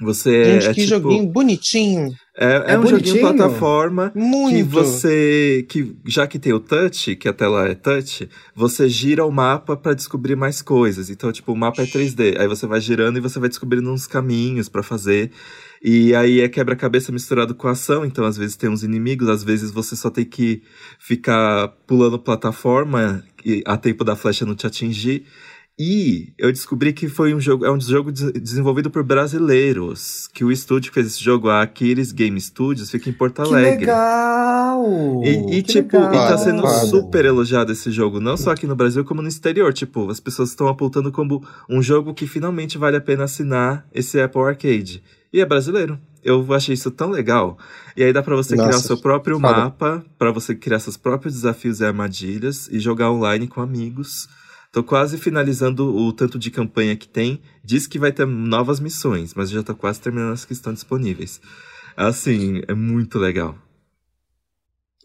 [0.00, 2.12] Você Gente, é que tipo, joguinho bonitinho.
[2.36, 3.20] É, é É um joguinho bonitinho.
[3.20, 4.56] plataforma Muito.
[4.56, 9.24] que você que já que tem o touch, que a tela é touch, você gira
[9.24, 11.10] o mapa pra descobrir mais coisas.
[11.10, 14.06] Então, tipo, o mapa é 3D, aí você vai girando e você vai descobrindo uns
[14.06, 15.30] caminhos pra fazer.
[15.80, 19.70] E aí é quebra-cabeça misturado com ação, então às vezes tem uns inimigos, às vezes
[19.70, 20.62] você só tem que
[20.98, 25.24] ficar pulando plataforma e a tempo da flecha não te atingir.
[25.76, 30.44] E eu descobri que foi um jogo, é um jogo de- desenvolvido por brasileiros, que
[30.44, 33.80] o estúdio que fez esse jogo, a Aquiles Game Studios, fica em Porto Que Alegre.
[33.80, 35.20] legal!
[35.24, 36.28] E, e, Que tipo, e legal.
[36.28, 36.86] tá sendo Claro.
[36.86, 39.72] super elogiado esse jogo, não só aqui no Brasil, como no exterior.
[39.72, 44.20] Tipo, as pessoas estão apontando como um jogo que finalmente vale a pena assinar esse
[44.20, 45.02] Apple Arcade.
[45.32, 45.98] E é brasileiro.
[46.22, 47.58] Eu achei isso tão legal.
[47.96, 49.52] E aí dá pra você criar o Nossa, seu próprio foda.
[49.52, 54.28] mapa, pra você criar seus próprios desafios e armadilhas e jogar online com amigos.
[54.74, 57.40] Tô quase finalizando o tanto de campanha que tem.
[57.62, 61.40] Diz que vai ter novas missões, mas já tô quase terminando as que estão disponíveis.
[61.96, 63.56] Assim, é muito legal.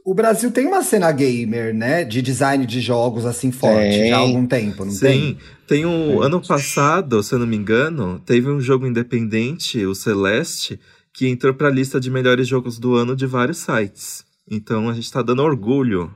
[0.04, 2.04] O Brasil tem uma cena gamer, né?
[2.04, 4.10] De design de jogos assim forte Tem.
[4.10, 5.38] já há algum tempo, não Sim, tem?
[5.68, 10.80] tem um ano passado, se eu não me engano, teve um jogo independente, o Celeste,
[11.14, 14.26] que entrou pra lista de melhores jogos do ano de vários sites.
[14.50, 16.12] Então a gente tá dando orgulho.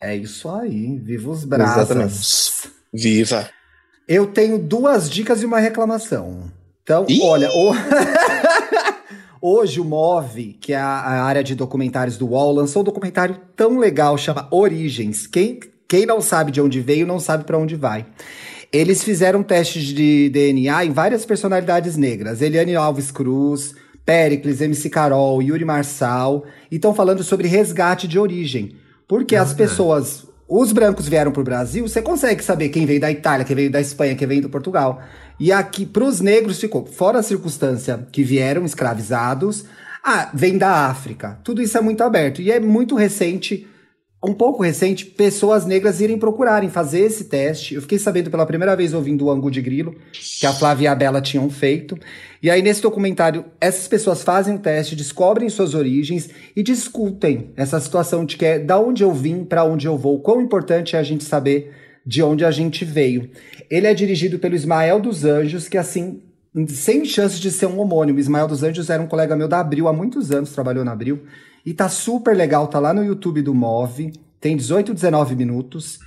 [0.00, 1.44] É isso aí, viva os.
[1.44, 2.14] Exatamente.
[2.92, 3.48] Viva.
[4.08, 6.50] Eu tenho duas dicas e uma reclamação.
[6.82, 7.20] Então, Ih!
[7.22, 7.72] olha, o-
[9.40, 13.36] hoje o MOV, que é a, a área de documentários do UOL, lançou um documentário
[13.56, 15.26] tão legal, chama Origens.
[15.26, 18.06] Quem, quem não sabe de onde veio, não sabe para onde vai.
[18.72, 22.42] Eles fizeram testes de DNA em várias personalidades negras.
[22.42, 23.74] Eliane Alves Cruz,
[24.04, 26.44] Pericles, MC Carol, Yuri Marçal.
[26.70, 28.76] E estão falando sobre resgate de origem.
[29.08, 29.54] Porque as Ah.
[29.54, 33.70] pessoas os brancos vieram pro Brasil, você consegue saber quem veio da Itália, quem veio
[33.70, 35.02] da Espanha, quem veio do Portugal.
[35.40, 39.64] E aqui, pros negros, ficou, fora a circunstância que vieram escravizados,
[40.04, 41.38] ah, vem da África.
[41.42, 42.40] Tudo isso é muito aberto.
[42.40, 43.66] E é muito recente,
[44.26, 47.76] um pouco recente, pessoas negras irem procurarem fazer esse teste.
[47.76, 49.94] Eu fiquei sabendo pela primeira vez ouvindo o Angu de Grilo,
[50.40, 51.96] que a Flávia e a Bela tinham feito.
[52.42, 57.78] E aí, nesse documentário, essas pessoas fazem o teste, descobrem suas origens e discutem essa
[57.78, 60.20] situação de que é da onde eu vim, para onde eu vou.
[60.20, 61.72] Quão importante é a gente saber
[62.04, 63.30] de onde a gente veio.
[63.70, 66.20] Ele é dirigido pelo Ismael dos Anjos, que assim,
[66.68, 68.18] sem chance de ser um homônimo.
[68.18, 71.22] Ismael dos Anjos era um colega meu da Abril há muitos anos, trabalhou na Abril.
[71.66, 74.12] E tá super legal, tá lá no YouTube do Move.
[74.40, 75.98] Tem 18, 19 minutos.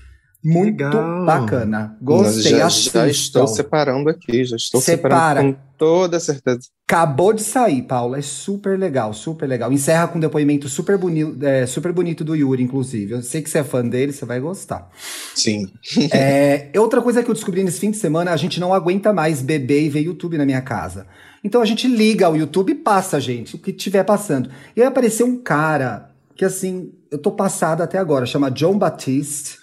[0.41, 1.25] Muito Legal.
[1.25, 1.97] bacana.
[2.01, 3.01] Gostei, já, assistam.
[3.01, 5.41] já estou separando aqui, já estou Separa.
[5.41, 6.59] separando com toda certeza.
[6.87, 8.15] Acabou de sair, Paulo.
[8.15, 9.71] É super legal, super legal.
[9.71, 13.13] Encerra com um depoimento super, boni é, super bonito do Yuri, inclusive.
[13.13, 14.87] Eu sei que você é fã dele, você vai gostar.
[15.33, 15.65] Sim.
[16.11, 19.41] É, outra coisa que eu descobri nesse fim de semana, a gente não aguenta mais
[19.41, 21.07] beber e ver YouTube na minha casa.
[21.43, 24.49] Então a gente liga o YouTube e passa, gente, o que tiver passando.
[24.75, 29.57] E aí apareceu um cara que, assim, eu tô passada até agora, chama John Batiste.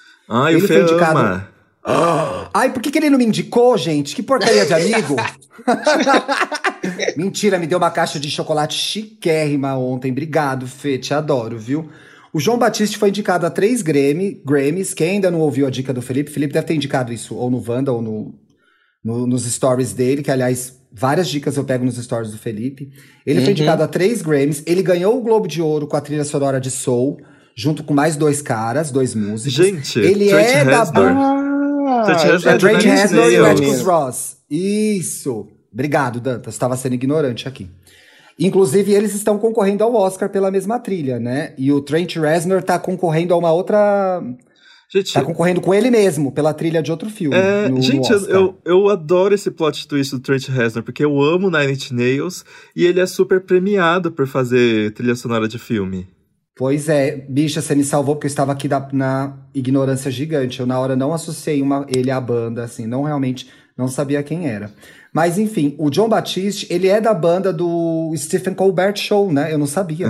[0.49, 1.49] Ele o foi Fê indicado- ama.
[2.53, 4.15] Ai, por que, que ele não me indicou, gente?
[4.17, 5.15] Que porcaria de amigo!
[7.17, 10.11] Mentira, me deu uma caixa de chocolate chiquérrima ontem.
[10.11, 11.89] Obrigado, Fê, te adoro, viu?
[12.33, 14.93] O João Batiste foi indicado a três Grammy, Grammys.
[14.93, 17.63] Quem ainda não ouviu a dica do Felipe, Felipe deve ter indicado isso ou no
[17.67, 18.35] Wanda ou no,
[19.03, 22.91] no- nos stories dele, que aliás, várias dicas eu pego nos stories do Felipe.
[23.25, 23.51] Ele foi Uhum.
[23.53, 24.63] indicado a três Grammys.
[24.67, 27.17] Ele ganhou o Globo de Ouro com a trilha sonora de Soul,
[27.57, 29.55] junto com mais dois caras, dois músicos.
[29.55, 30.85] Gente, ele Trent é da
[32.05, 33.37] Ah, é é Trent Nine Inch Reznor e.
[33.37, 34.37] Atticus Ross.
[34.51, 35.49] Isso.
[35.73, 36.55] Obrigado, Dantas.
[36.55, 37.69] Estava sendo ignorante aqui.
[38.39, 41.55] Inclusive, eles estão concorrendo ao Oscar pela mesma trilha, né?
[41.57, 44.23] E o Trent Reznor tá concorrendo a uma outra.
[44.93, 47.35] Gente, Tá concorrendo com ele mesmo, pela trilha de outro filme.
[47.37, 48.35] é, no- no gente eu, Oscar.
[48.37, 52.45] eu, eu adoro esse plot twist do Trent Reznor, porque eu amo Nine Inch Nails
[52.75, 56.07] e ele é super premiado por fazer trilha sonora de filme.
[56.59, 60.59] Pois é, bicha, você me salvou porque eu estava aqui da- na ignorância gigante.
[60.59, 64.49] Eu, na hora, não associei uma, ele à banda, assim, não realmente, não sabia quem
[64.49, 64.71] era.
[65.13, 69.53] Mas, enfim, o John Batiste, ele é da banda do Stephen Colbert Show, né?
[69.53, 70.07] Eu não sabia.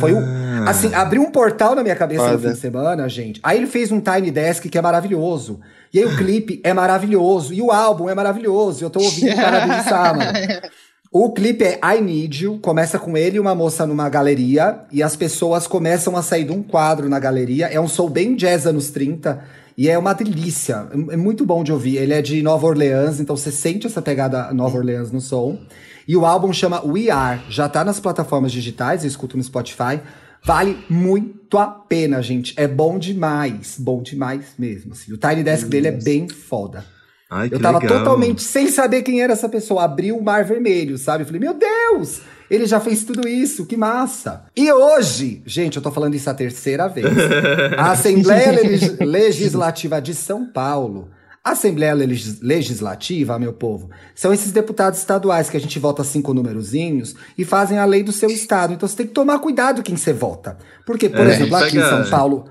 [0.00, 0.18] Foi o.
[0.18, 0.64] Ah.
[0.68, 3.40] Assim, abriu um portal na minha cabeça no fim de semana, gente.
[3.42, 5.60] Aí ele fez um Tiny Desk que é maravilhoso.
[5.92, 7.54] E aí o clipe é maravilhoso.
[7.54, 8.84] E o álbum é maravilhoso.
[8.84, 10.32] Eu tô ouvindo o cara dançar, mano.
[11.18, 15.02] O clipe é I Need You, começa com ele e uma moça numa galeria, e
[15.02, 17.68] as pessoas começam a sair de um quadro na galeria.
[17.68, 19.42] É um soul bem jazz anos 30,
[19.78, 20.86] e é uma delícia.
[20.92, 21.96] É é muito bom de ouvir.
[21.96, 25.58] Ele é de Nova Orleans, então você sente essa pegada Nova Orleans no som.
[26.06, 29.98] E o álbum chama We Are, já tá nas plataformas digitais, eu escuto no Spotify.
[30.44, 32.52] Vale muito a pena, gente.
[32.58, 34.92] É bom demais, bom demais mesmo.
[34.92, 35.14] assim.
[35.14, 36.84] O Tiny Desk dele é bem foda.
[37.28, 37.98] Ai, Eu tava legal.
[37.98, 39.82] totalmente sem saber quem era essa pessoa.
[39.84, 41.22] Abri o Mar Vermelho, sabe?
[41.22, 42.20] Eu falei, meu Deus!
[42.48, 44.44] Ele já fez tudo isso, que massa!
[44.56, 47.06] E hoje, gente, eu tô falando isso a terceira vez.
[47.76, 51.08] A Assembleia Legis- Legislativa de São Paulo.
[51.42, 56.32] A Assembleia Legis- Legislativa, meu povo, são esses deputados estaduais que a gente vota cinco
[56.34, 58.72] numerozinhos e fazem a lei do seu estado.
[58.72, 60.56] Então você tem que tomar cuidado quem você vota.
[60.84, 62.44] Porque, por É, exemplo, aqui em São Paulo,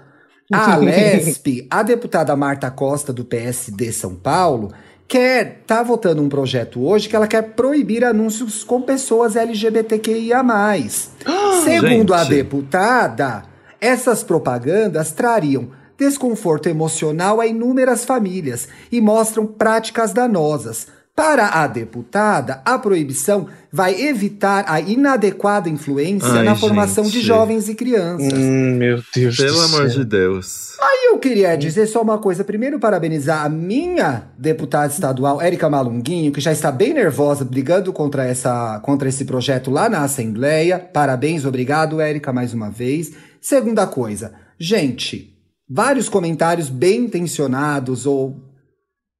[0.53, 4.71] a Lesp, a deputada Marta Costa, do PSD São Paulo,
[5.07, 10.43] quer tá votando um projeto hoje que ela quer proibir anúncios com pessoas LGBTQIA+.
[11.63, 12.29] Segundo a Gente.
[12.29, 13.43] deputada,
[13.81, 20.87] essas propagandas trariam desconforto emocional a inúmeras famílias e mostram práticas danosas.
[21.15, 27.25] Para a deputada, a proibição vai evitar a inadequada influência Ai, na formação de gente.
[27.25, 28.33] jovens e crianças.
[28.33, 29.99] Hum, meu Deus Pelo do amor céu.
[29.99, 30.75] de Deus.
[30.81, 32.43] E eu queria dizer só uma coisa.
[32.43, 38.25] Primeiro, parabenizar a minha deputada estadual, Érica Malunguinho, que já está bem nervosa brigando contra,
[38.25, 40.77] essa, contra esse projeto lá na Assembleia.
[40.79, 43.13] Parabéns, obrigado, Érica, mais uma vez.
[43.39, 45.33] Segunda coisa, gente,
[45.69, 48.44] vários comentários bem intencionados ou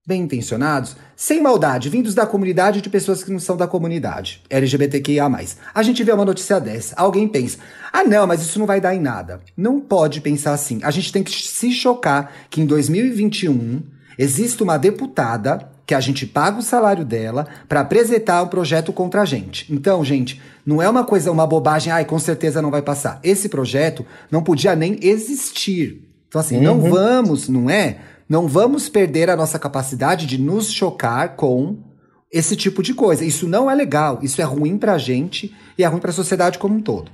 [0.08, 5.28] bem intencionados, sem maldade, vindos da comunidade de pessoas que não são da comunidade LGBTQIA+.
[5.74, 7.58] A gente vê uma notícia dessa, alguém pensa,
[7.92, 9.42] ah não, mas isso não vai dar em nada.
[9.58, 10.80] Não pode pensar assim.
[10.84, 13.82] A gente tem que se chocar que em 2021
[14.16, 19.24] existe uma deputada que a gente paga o salário dela para apresentar um projeto contra
[19.24, 19.72] a gente.
[19.74, 23.20] Então, gente, não é uma coisa, uma bobagem, ai, com certeza não vai passar.
[23.24, 26.04] Esse projeto não podia nem existir.
[26.28, 27.98] Então, assim, não vamos, não é?
[28.28, 31.78] Não vamos perder a nossa capacidade de nos chocar com
[32.32, 33.24] esse tipo de coisa.
[33.24, 36.76] Isso não é legal, isso é ruim pra gente e é ruim pra sociedade como
[36.76, 37.12] um todo.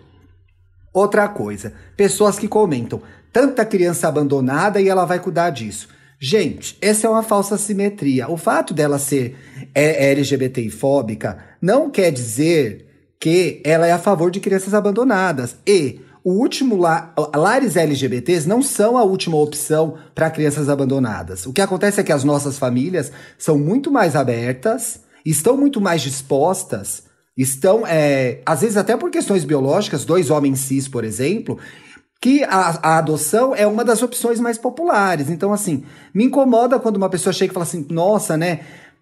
[0.93, 3.01] Outra coisa, pessoas que comentam,
[3.31, 5.87] tanta criança abandonada e ela vai cuidar disso.
[6.19, 8.29] Gente, essa é uma falsa simetria.
[8.29, 9.35] O fato dela ser
[9.73, 15.55] é, LGBT fóbica não quer dizer que ela é a favor de crianças abandonadas.
[15.65, 21.45] E o último la lares LGBTs não são a última opção para crianças abandonadas.
[21.45, 26.01] O que acontece é que as nossas famílias são muito mais abertas, estão muito mais
[26.01, 27.03] dispostas,
[27.35, 31.57] estão, é, às vezes até por questões biológicas, dois homens cis, por exemplo,
[32.21, 35.27] que a, a, adoção é uma das opções mais populares.
[35.27, 38.59] Então, assim, me incomoda quando uma pessoa chega e fala assim, nossa, né?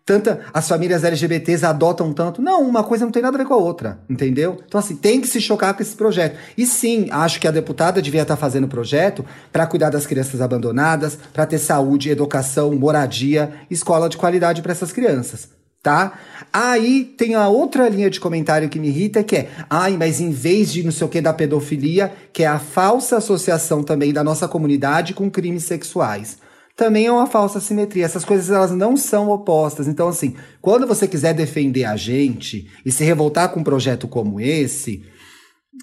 [0.09, 2.41] Tanta, as famílias LGBTs adotam tanto.
[2.41, 4.57] Não, uma coisa não tem nada a ver com a outra, entendeu?
[4.65, 6.35] Então, assim, tem que se chocar com esse projeto.
[6.57, 11.15] E sim, acho que a deputada devia estar fazendo projeto para cuidar das crianças abandonadas,
[11.31, 15.49] para ter saúde, educação, moradia, escola de qualidade para essas crianças
[15.81, 16.19] tá?
[16.51, 20.29] Aí tem a outra linha de comentário que me irrita, que é, ai, mas em
[20.29, 24.21] vez de não sei o que da pedofilia, que é a falsa associação também da
[24.21, 26.37] nossa comunidade com crimes sexuais.
[26.79, 28.05] Também é uma falsa simetria.
[28.05, 29.85] Essas coisas elas não são opostas.
[29.85, 34.39] Então, assim, quando você quiser defender a gente e se revoltar com um projeto como
[34.39, 35.03] esse,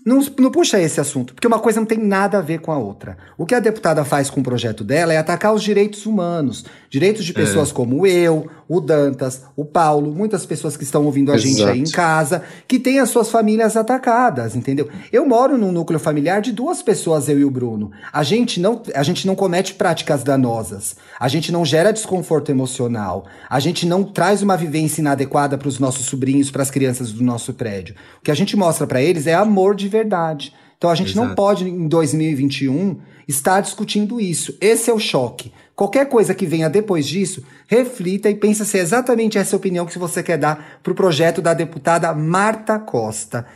[0.04, 2.78] não, não, puxa esse assunto, porque uma coisa não tem nada a ver com a
[2.78, 3.16] outra.
[3.36, 7.24] O que a deputada faz com o projeto dela é atacar os direitos humanos, direitos
[7.24, 7.72] de pessoas é.
[7.72, 11.48] como eu, o Dantas, o Paulo, muitas pessoas que estão ouvindo a Exato.
[11.48, 14.88] gente aí em casa, que têm as suas famílias atacadas, entendeu?
[15.12, 17.90] Eu moro num núcleo familiar de duas pessoas, eu e o Bruno.
[18.12, 23.26] A gente não, a gente não comete práticas danosas, a gente não gera desconforto emocional,
[23.48, 27.22] a gente não traz uma vivência inadequada para os nossos sobrinhos, para as crianças do
[27.22, 27.94] nosso prédio.
[28.20, 30.52] O que a gente mostra para eles é amor de verdade.
[30.76, 31.28] Então a gente Exato.
[31.28, 34.56] não pode, em 2021, estar discutindo isso.
[34.60, 35.52] Esse é o choque.
[35.74, 39.98] Qualquer coisa que venha depois disso, reflita e pense se é exatamente essa opinião que
[39.98, 43.46] você quer dar para o projeto da deputada Marta Costa.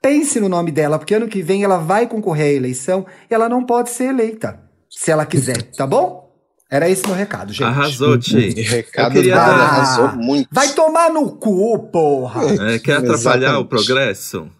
[0.00, 3.48] Pense no nome dela, porque ano que vem ela vai concorrer à eleição e ela
[3.48, 6.28] não pode ser eleita, se ela quiser, tá bom?
[6.70, 7.64] Era esse meu recado, gente.
[7.64, 8.50] Arrasou, Ti.
[8.60, 9.48] Recado queria dar...
[9.48, 10.48] arrasou muito.
[10.52, 12.42] Vai tomar no cu, porra.
[12.74, 13.62] É, quer atrapalhar Exatamente.
[13.62, 14.50] o progresso?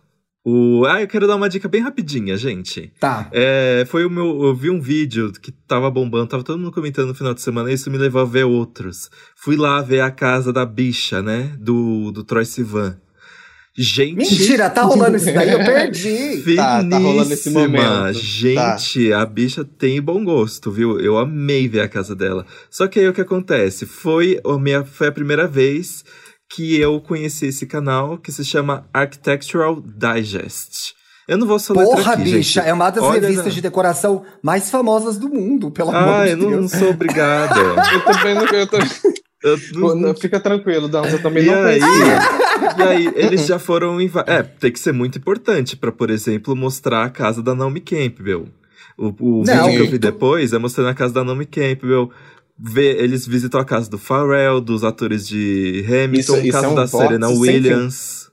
[0.45, 0.84] O...
[0.86, 2.93] Ah, eu quero dar uma dica bem rapidinha, gente.
[2.99, 3.28] Tá.
[3.32, 4.45] É, foi o meu.
[4.45, 7.70] Eu vi um vídeo que tava bombando, tava todo mundo comentando no final de semana,
[7.70, 9.11] e isso me levou a ver outros.
[9.36, 11.55] Fui lá ver a casa da bicha, né?
[11.59, 12.97] Do, do Troy Sivan.
[13.80, 14.16] Gente.
[14.16, 16.43] Mentira, tá rolando isso daí, eu perdi.
[16.43, 16.59] Finíssima.
[16.59, 17.84] Tá, tá rolando esse momento.
[17.84, 18.12] Tá.
[18.12, 19.22] Gente, tá.
[19.22, 20.99] a bicha tem bom gosto, viu?
[20.99, 22.45] Eu amei ver a casa dela.
[22.68, 23.86] Só que aí o que acontece?
[23.86, 26.05] Foi a, minha, foi a primeira vez
[26.51, 30.94] que eu conheci esse canal que se chama Architectural Digest.
[31.28, 32.68] Eu não vou soletrar Porra, aqui, bicha, gente.
[32.70, 36.36] é uma das Olha revistas de decoração mais famosas do mundo, pelo ah, amor de
[36.36, 36.53] Deus.
[36.53, 37.61] Ah, eu não sou obrigado.
[37.92, 38.46] eu também não...
[38.46, 38.78] Eu tô...
[39.42, 40.14] Eu não...
[40.14, 41.80] Fica tranquilo, Dão, eu também e não aí,
[42.78, 44.11] E aí, eles já foram em...
[44.26, 48.49] É, tem que ser muito importante para, por exemplo, mostrar a casa da Naomi Campbell.
[48.96, 52.11] O, o não, vídeo que eu vi depois é mostrando a casa da Naomi Campbell
[52.59, 56.75] vê, eles visitam a casa do Pharrell, dos atores de Hamilton, isso, isso é um
[56.75, 58.29] da Serena Williams.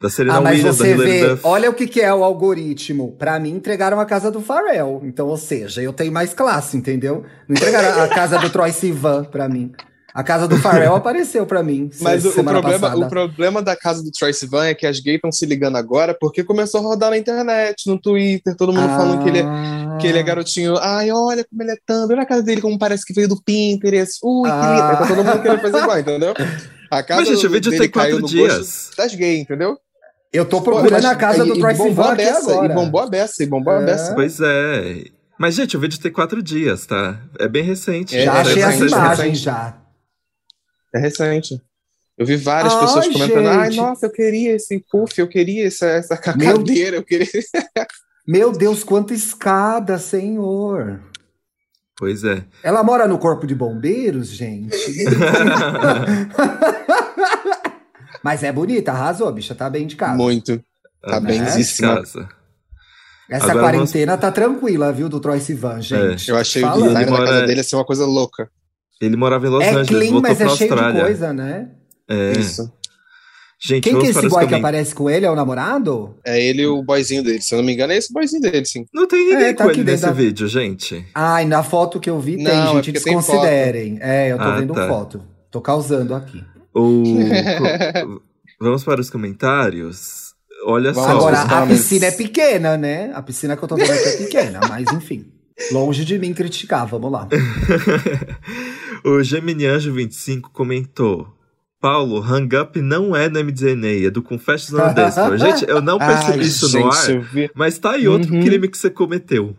[0.00, 1.42] Da Serena ah, mas Williams, você da vê, Duff.
[1.44, 3.12] Olha o que, que é o algoritmo.
[3.12, 5.00] Pra mim, entregaram a casa do Pharrell.
[5.04, 7.24] Então, ou seja, eu tenho mais classe, entendeu?
[7.48, 9.72] Não entregaram a casa do Troy Sivan pra mim.
[10.16, 11.90] A casa do Pharrell apareceu para mim.
[12.00, 15.16] Mas o, o, problema, o problema da casa do Tracy Van é que as gays
[15.16, 18.96] estão se ligando agora porque começou a rodar na internet, no Twitter, todo mundo ah.
[18.96, 20.78] falando que ele, é, que ele é garotinho.
[20.78, 22.14] Ai, olha como ele é tanto.
[22.14, 24.18] Olha a casa dele, como parece que veio do Pinterest.
[24.24, 24.58] Ui, ah.
[24.58, 24.98] que lindo.
[24.98, 26.34] Tá todo mundo querendo fazer igual, entendeu?
[26.90, 28.92] A casa Mas, gente, o vídeo tem quatro dias.
[28.96, 29.76] Das gays, entendeu?
[30.32, 32.72] Eu tô procurando a casa do Tracy Van aqui agora.
[32.72, 34.14] E bombou a beça, e bombou a beça.
[34.14, 35.04] Pois é.
[35.38, 37.20] Mas, gente, o vídeo tem quatro dias, tá?
[37.38, 38.16] É bem recente.
[38.16, 39.85] É, já achei as imagens, já.
[40.94, 41.60] É recente.
[42.16, 43.48] Eu vi várias Ai, pessoas comentando: gente.
[43.48, 47.00] ai, nossa, eu queria esse puff, eu queria essa, essa cadeira, Meu...
[47.00, 47.26] eu queria.
[48.26, 51.00] Meu Deus, quanta escada, senhor!
[51.96, 52.44] Pois é.
[52.62, 54.76] Ela mora no corpo de bombeiros, gente.
[58.22, 60.16] Mas é bonita, arrasou, bicha, tá bem de casa.
[60.16, 60.62] Muito.
[61.00, 62.28] Tá bem de casa.
[63.30, 64.20] Essa Agora quarentena nós...
[64.20, 66.30] tá tranquila, viu, do Troy Sivan, gente.
[66.30, 66.34] É.
[66.34, 68.50] Eu achei o design da casa dele ser uma coisa louca.
[69.00, 70.82] Ele morava em Los é Angeles, clean, voltou mas pra é Austrália.
[70.82, 71.68] cheio de coisa, né?
[72.08, 72.32] É.
[72.32, 72.72] Isso.
[73.58, 75.24] Gente, Quem que é esse boy que, que aparece com ele?
[75.24, 76.14] É o namorado?
[76.24, 77.40] É ele e o boyzinho dele.
[77.40, 78.84] Se eu não me engano, é esse boyzinho dele, sim.
[78.92, 80.12] Não tem ninguém é, tá com ele nesse da...
[80.12, 81.06] vídeo, gente.
[81.14, 82.90] Ai, na foto que eu vi tem, não, gente.
[82.90, 83.98] É desconsiderem.
[84.00, 84.86] É, eu tô ah, vendo tá.
[84.86, 85.22] foto.
[85.50, 86.44] Tô causando aqui.
[86.74, 87.02] O...
[88.60, 90.34] Vamos para os comentários.
[90.66, 91.16] Olha Vamos só.
[91.16, 93.10] Agora, a piscina é pequena, né?
[93.14, 95.32] A piscina que eu tô vendo aqui é pequena, mas enfim.
[95.72, 97.26] Longe de mim criticar, vamos lá.
[99.06, 101.28] o Gemini Anjo 25 comentou.
[101.80, 105.38] Paulo, hang up não é no MDNA, é do Confessions on Desperate.
[105.60, 108.42] Gente, eu não percebi Ai, isso gente, no ar, mas tá aí outro uhum.
[108.42, 109.56] crime que você cometeu.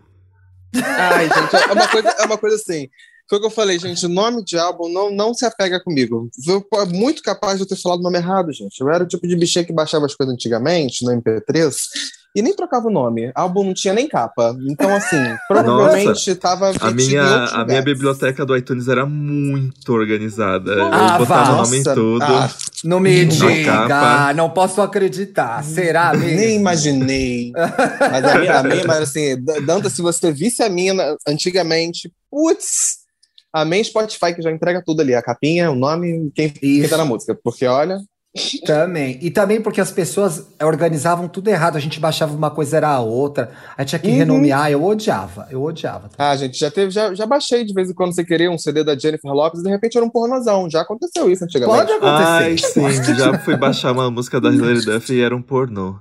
[0.74, 2.88] Ai, gente, é uma coisa, é uma coisa assim.
[3.26, 4.04] Foi o que eu falei, gente.
[4.04, 6.28] O nome de álbum não, não se apega comigo.
[6.46, 8.78] Eu, é muito capaz de eu ter falado o nome errado, gente.
[8.78, 11.74] Eu era o tipo de bichinha que baixava as coisas antigamente, no MP3,
[12.34, 13.28] e nem trocava o nome.
[13.28, 14.54] O álbum não tinha nem capa.
[14.68, 15.16] Então, assim,
[15.48, 20.72] provavelmente tava A minha, a minha biblioteca do iTunes era muito organizada.
[20.92, 22.22] Ah, eu botava o nome em tudo.
[22.22, 22.50] ah,
[22.84, 25.64] Não me diga, não posso acreditar.
[25.64, 26.36] Será mesmo?
[26.36, 27.52] Nem imaginei.
[28.10, 30.94] Mas a minha, a minha, mas assim, Danta, se você visse a minha
[31.26, 32.98] antigamente, putz,
[33.52, 36.90] amém Spotify que já entrega tudo ali, a capinha, o nome, quem, quem Isso.
[36.90, 37.38] tá na música.
[37.42, 37.98] Porque olha,
[38.66, 39.18] Também.
[39.22, 41.76] E também porque as pessoas organizavam tudo errado.
[41.76, 43.50] A gente baixava uma coisa, era a outra.
[43.76, 44.16] Aí tinha que Uhum.
[44.18, 44.70] renomear.
[44.70, 45.48] Eu odiava.
[45.50, 46.10] Eu odiava.
[46.18, 48.84] ah, gente, já teve, já, já baixei de vez em quando você queria um CD
[48.84, 50.68] da Jennifer Lopes e de repente era um pornozão.
[50.70, 51.86] Já aconteceu isso antigamente.
[51.86, 53.04] Pode Ai, acontecer.
[53.04, 55.96] sim, já fui baixar uma música da Hilary Duff e era um pornô.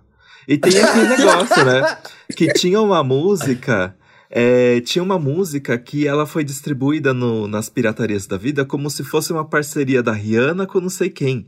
[0.47, 1.97] E tem aquele negócio, né?
[2.35, 3.95] Que tinha uma música.
[4.29, 9.01] é, tinha uma música que ela foi distribuída no- nas piratarias da vida como se
[9.01, 11.47] fosse uma parceria da Rihanna com não sei quem.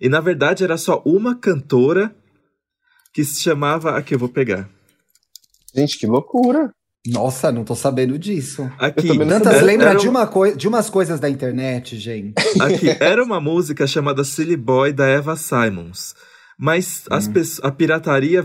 [0.00, 2.14] E na verdade era só uma cantora
[3.12, 3.96] que se chamava.
[3.96, 4.68] Aqui eu vou pegar.
[5.74, 6.70] Gente, que loucura.
[7.06, 8.68] Nossa, não tô sabendo disso.
[8.78, 9.16] Aqui.
[9.18, 12.34] Dantas, lembra era de, um- uma coi- de umas coisas da internet, gente?
[12.60, 16.14] Aqui, era uma música chamada Silly Boy da Eva Simons.
[16.58, 18.42] Mas as pesso- a pirataria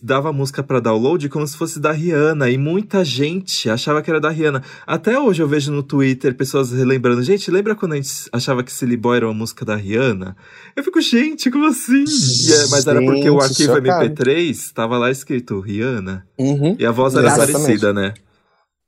[0.00, 2.48] dava a música pra download como se fosse da Rihanna.
[2.48, 4.62] E muita gente achava que era da Rihanna.
[4.86, 7.20] Até hoje eu vejo no Twitter pessoas relembrando.
[7.24, 10.36] Gente, lembra quando a gente achava que Silly Boy era uma música da Rihanna?
[10.76, 12.04] Eu fico, gente, como assim?
[12.04, 14.04] E é- mas era porque o arquivo chocado.
[14.04, 16.24] MP3 tava lá escrito Rihanna.
[16.38, 16.76] Uhum.
[16.78, 17.52] E a voz era Exatamente.
[17.54, 18.14] parecida, né?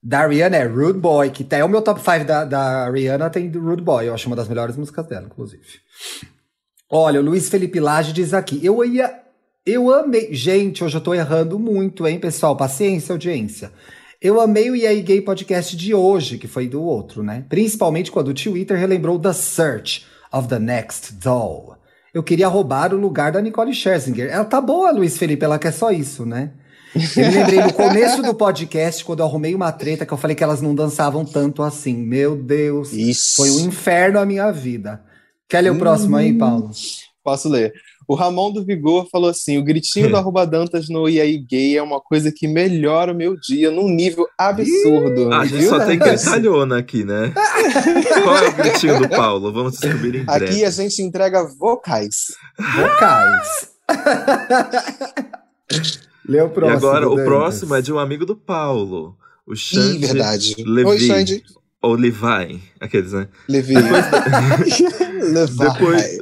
[0.00, 3.30] Da Rihanna é Rude Boy, que tá, é o meu top 5 da, da Rihanna,
[3.30, 4.06] tem do Rude Boy.
[4.06, 5.62] Eu acho uma das melhores músicas dela, inclusive.
[6.90, 9.20] Olha, o Luiz Felipe Lage diz aqui: Eu ia.
[9.66, 10.32] Eu amei.
[10.34, 12.56] Gente, hoje eu tô errando muito, hein, pessoal?
[12.56, 13.72] Paciência, audiência.
[14.20, 17.44] Eu amei o EA Gay Podcast de hoje, que foi do outro, né?
[17.48, 21.76] Principalmente quando o Twitter relembrou The Search of the Next Doll.
[22.12, 24.30] Eu queria roubar o lugar da Nicole Scherzinger.
[24.30, 26.52] Ela tá boa, Luiz Felipe, ela quer só isso, né?
[26.94, 30.36] Eu me lembrei no começo do podcast, quando eu arrumei uma treta, que eu falei
[30.36, 31.96] que elas não dançavam tanto assim.
[31.96, 33.36] Meu Deus, Isso.
[33.36, 35.02] foi um inferno a minha vida.
[35.48, 36.70] Quer ler o próximo aí, Paulo?
[37.22, 37.72] Posso ler.
[38.06, 41.82] O Ramon do Vigor falou assim: o gritinho do arroba Dantas no EA Gay é
[41.82, 45.32] uma coisa que melhora o meu dia num nível absurdo.
[45.32, 47.32] Ah, a gente Viu, só tem gritalhona aqui, né?
[48.22, 49.50] Qual é o gritinho do Paulo?
[49.52, 50.44] Vamos descobrir em breve.
[50.44, 52.26] Aqui a gente entrega vocais.
[52.58, 53.70] Vocais.
[56.28, 56.76] Lê o E próximo.
[56.76, 59.16] agora, o próximo é de um amigo do Paulo.
[59.46, 60.54] O Ih, Xande verdade.
[60.66, 60.88] Levi.
[60.88, 61.42] Oi, Xande.
[61.82, 63.28] ou Levi, aqueles, né?
[63.48, 63.74] Levi.
[63.74, 63.92] Levi.
[65.32, 66.18] Depois,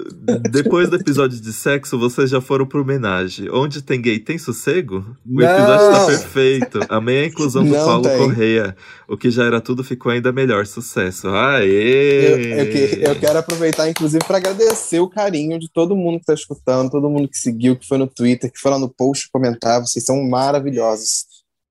[0.51, 3.51] depois do episódio de sexo, vocês já foram pro homenagem.
[3.51, 5.17] Onde tem gay, tem sossego?
[5.27, 5.45] O Não!
[5.45, 6.81] episódio tá perfeito.
[6.89, 8.19] Amei a inclusão do Não Paulo tem.
[8.19, 8.77] Correia.
[9.09, 10.67] O que já era tudo ficou ainda melhor.
[10.67, 11.27] Sucesso.
[11.29, 12.61] Eu, Aê!
[12.61, 16.35] eu que- eu quero aproveitar, inclusive, para agradecer o carinho de todo mundo que está
[16.35, 19.81] escutando, todo mundo que seguiu, que foi no Twitter, que foi lá no post comentar.
[19.81, 21.25] Vocês são maravilhosos.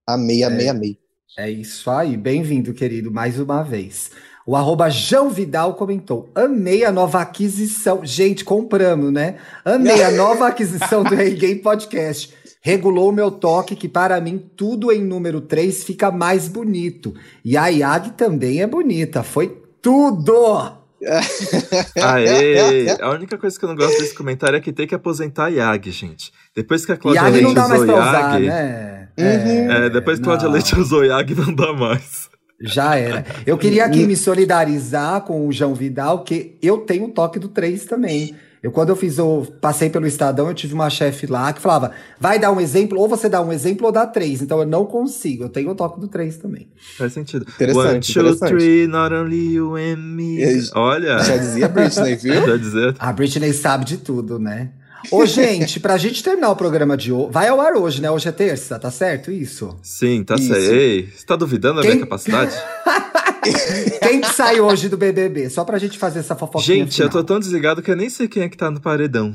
[0.07, 0.97] Amei, amei, amei.
[1.37, 4.11] É isso aí, bem-vindo, querido, mais uma vez.
[4.45, 8.01] O arroba João Vidal comentou: amei a nova aquisição.
[8.03, 9.35] Gente, compramos, né?
[9.63, 12.33] Amei a nova aquisição do Rei Game Podcast.
[12.63, 17.13] Regulou o meu toque, que para mim tudo em número 3 fica mais bonito.
[17.43, 19.23] E a Yag também é bonita.
[19.23, 19.47] Foi
[19.81, 20.79] tudo!
[21.99, 22.89] Aê!
[23.01, 25.47] A única coisa que eu não gosto desse comentário é que tem que aposentar a
[25.47, 26.31] Yag, gente.
[26.55, 29.09] Depois que a Cláudia Yag Leite não dá mais usou pra usar, né?
[29.17, 29.71] Uhum.
[29.71, 30.53] É, depois que a Cláudia não.
[30.53, 32.29] Leite usou Yag, não dá mais.
[32.63, 33.25] Já era.
[33.45, 37.47] Eu queria aqui me solidarizar com o João Vidal, que eu tenho o toque do
[37.47, 38.35] 3 também.
[38.63, 39.43] Eu, quando eu fiz o.
[39.59, 43.07] Passei pelo Estadão, eu tive uma chefe lá que falava: vai dar um exemplo, ou
[43.07, 44.39] você dá um exemplo ou dá três.
[44.39, 45.45] Então eu não consigo.
[45.45, 46.67] Eu tenho o toque do 3 também.
[46.95, 47.43] Faz sentido.
[47.55, 48.49] Interessante, One, two, interessante.
[48.49, 50.37] three, not only you and me.
[50.75, 52.35] Olha, Já dizia Britney, viu?
[52.45, 52.95] já dizer.
[52.99, 54.69] A Britney sabe de tudo, né?
[55.09, 57.31] Ô, gente, pra gente terminar o programa de hoje.
[57.31, 58.11] Vai ao ar hoje, né?
[58.11, 59.75] Hoje é terça, tá certo isso?
[59.81, 60.73] Sim, tá certo.
[60.73, 62.53] Ei, você tá duvidando da Quem- minha capacidade?
[64.01, 65.49] Quem que sai hoje do BBB?
[65.49, 67.23] Só pra gente fazer essa fofoquinha Gente, eu tô final.
[67.23, 69.33] tão desligado que eu nem sei quem é que tá no paredão.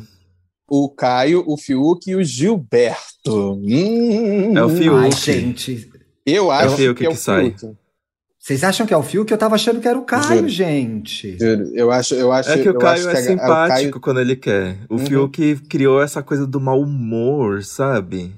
[0.69, 3.55] O Caio, o Fiuk e o Gilberto.
[3.55, 4.97] Hum, É o Fiuk.
[4.97, 5.91] Ai, gente.
[6.25, 7.55] Eu acho o Fiuk que é o que sai.
[7.59, 7.77] Fiuk.
[8.47, 9.29] Vocês acham que é o Fiuk?
[9.33, 10.49] Eu tava achando que era o Caio, Juro.
[10.49, 11.37] gente.
[11.37, 13.75] Juro, Eu acho, eu acho, É que o eu Caio acho é que a- simpático
[13.75, 14.77] Caio- quando ele quer.
[14.89, 15.05] O Uhum.
[15.07, 18.33] Fiuk criou essa coisa do mau humor, sabe?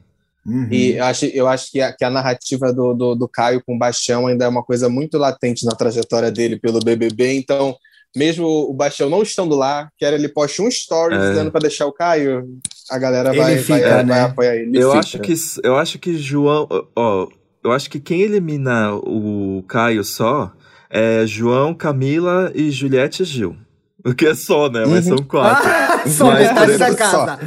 [0.46, 0.66] Uhum.
[0.70, 3.76] E eu acho, eu acho que, a, que a narrativa do, do, do Caio com
[3.76, 7.34] o Baixão ainda é uma coisa muito latente na trajetória dele pelo BBB.
[7.34, 7.76] Então,
[8.16, 11.18] mesmo o Baixão não estando lá, quer ele poste um story É.
[11.28, 12.48] dizendo para deixar o Caio,
[12.90, 14.14] a galera Ele vai, fica, vai, né?
[14.14, 14.70] vai apoiar ele.
[14.70, 15.00] Ele eu fica.
[15.00, 17.28] acho que eu acho que João, ó,
[17.64, 20.52] eu acho que quem elimina o Caio só
[20.90, 23.56] é João, Camila e Juliette Gil.
[24.04, 24.84] O que é só, né?
[24.86, 25.16] Mas Uhum.
[25.18, 25.68] são quatro.
[25.68, 27.38] Ah, só Mas, metade por da exemplo, casa.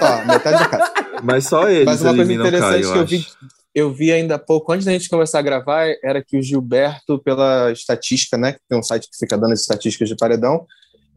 [0.00, 0.92] Ó, metade da casa.
[1.22, 3.26] Mas só eles Mas uma coisa eliminam o interessante Caio, que eu eu vi,
[3.74, 7.18] eu vi ainda há pouco, antes da gente começar a gravar, era que o Gilberto,
[7.22, 8.52] pela estatística, né?
[8.54, 10.66] Que tem um site que fica dando as estatísticas de paredão,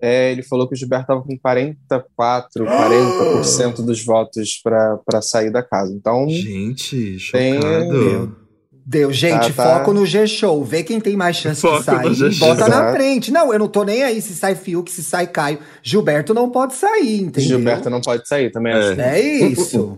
[0.02, 5.64] é, ele falou que o Gilberto estava com 44, 40% dos votos para sair da
[5.64, 5.93] casa.
[5.93, 8.46] Então, Gente, Tem- chocado.
[8.88, 9.80] Deu, gente, Tá, tá.
[9.80, 10.64] foco no G-Show.
[10.64, 12.48] Vê quem tem mais chance Foco de sair no e G-Show.
[12.50, 13.32] bota na frente.
[13.32, 15.58] Não, eu não tô nem aí se sai Fiuk, se sai Caio.
[15.82, 17.50] Gilberto não pode sair, entendeu?
[17.58, 18.78] Gilberto não pode sair, também É.
[18.78, 19.02] acho.
[19.02, 19.98] É isso.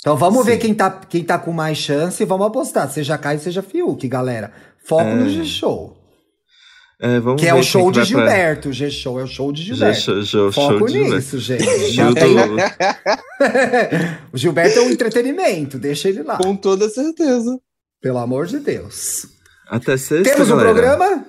[0.00, 0.58] Então vamos ver Sim.
[0.60, 2.90] quem tá, quem tá com mais chance e vamos apostar.
[2.90, 4.50] Seja Caio, seja Fiuk, galera.
[4.82, 5.14] Foco É.
[5.14, 5.93] no G-Show.
[7.00, 8.68] É, vamos Que é ver o show que de pra- Gilberto.
[8.68, 10.00] O G-Show é o show de Gilberto.
[10.00, 11.16] Show, show, Foco show de Gilberto.
[11.16, 11.64] nisso, gente.
[14.32, 16.36] O Gilberto é um entretenimento, deixa ele lá.
[16.38, 17.58] Com toda certeza.
[18.00, 19.26] Pelo amor de Deus.
[19.68, 20.72] Até sexta, Temos um galera.
[20.74, 21.24] programa?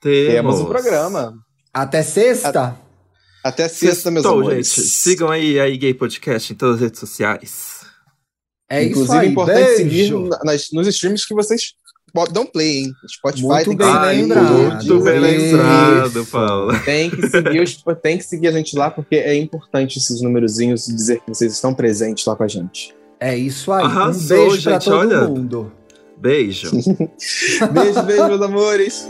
[0.00, 0.34] Temos.
[0.34, 1.34] Temos um programa.
[1.72, 2.76] Até sexta?
[3.44, 4.68] Até sexta, meus Sextou, amores.
[4.74, 4.88] gente.
[4.88, 7.80] Sigam aí a Gay Podcast em todas as redes sociais.
[8.68, 9.26] É Inclusive, isso aí.
[9.26, 9.76] é importante Beijo.
[9.76, 11.72] seguir na- nas, nos streams que vocês
[12.12, 12.92] po- dão play, hein?
[13.08, 14.52] Spotify Muito tem que bem seguir, lembrado.
[14.84, 16.26] Muito bem lembrado.
[16.26, 16.78] Paula.
[16.80, 20.86] Tem que, seguir os, tem que seguir a gente lá, porque é importante esses numerozinhos
[20.86, 22.94] dizer que vocês estão presentes lá com a gente.
[23.18, 23.82] É isso aí.
[23.82, 25.28] um Arrasou, beijo pra gente, todo olha.
[25.28, 25.72] mundo.
[26.18, 26.70] Beijo.
[26.70, 29.08] Beijo, beijo, meus amores.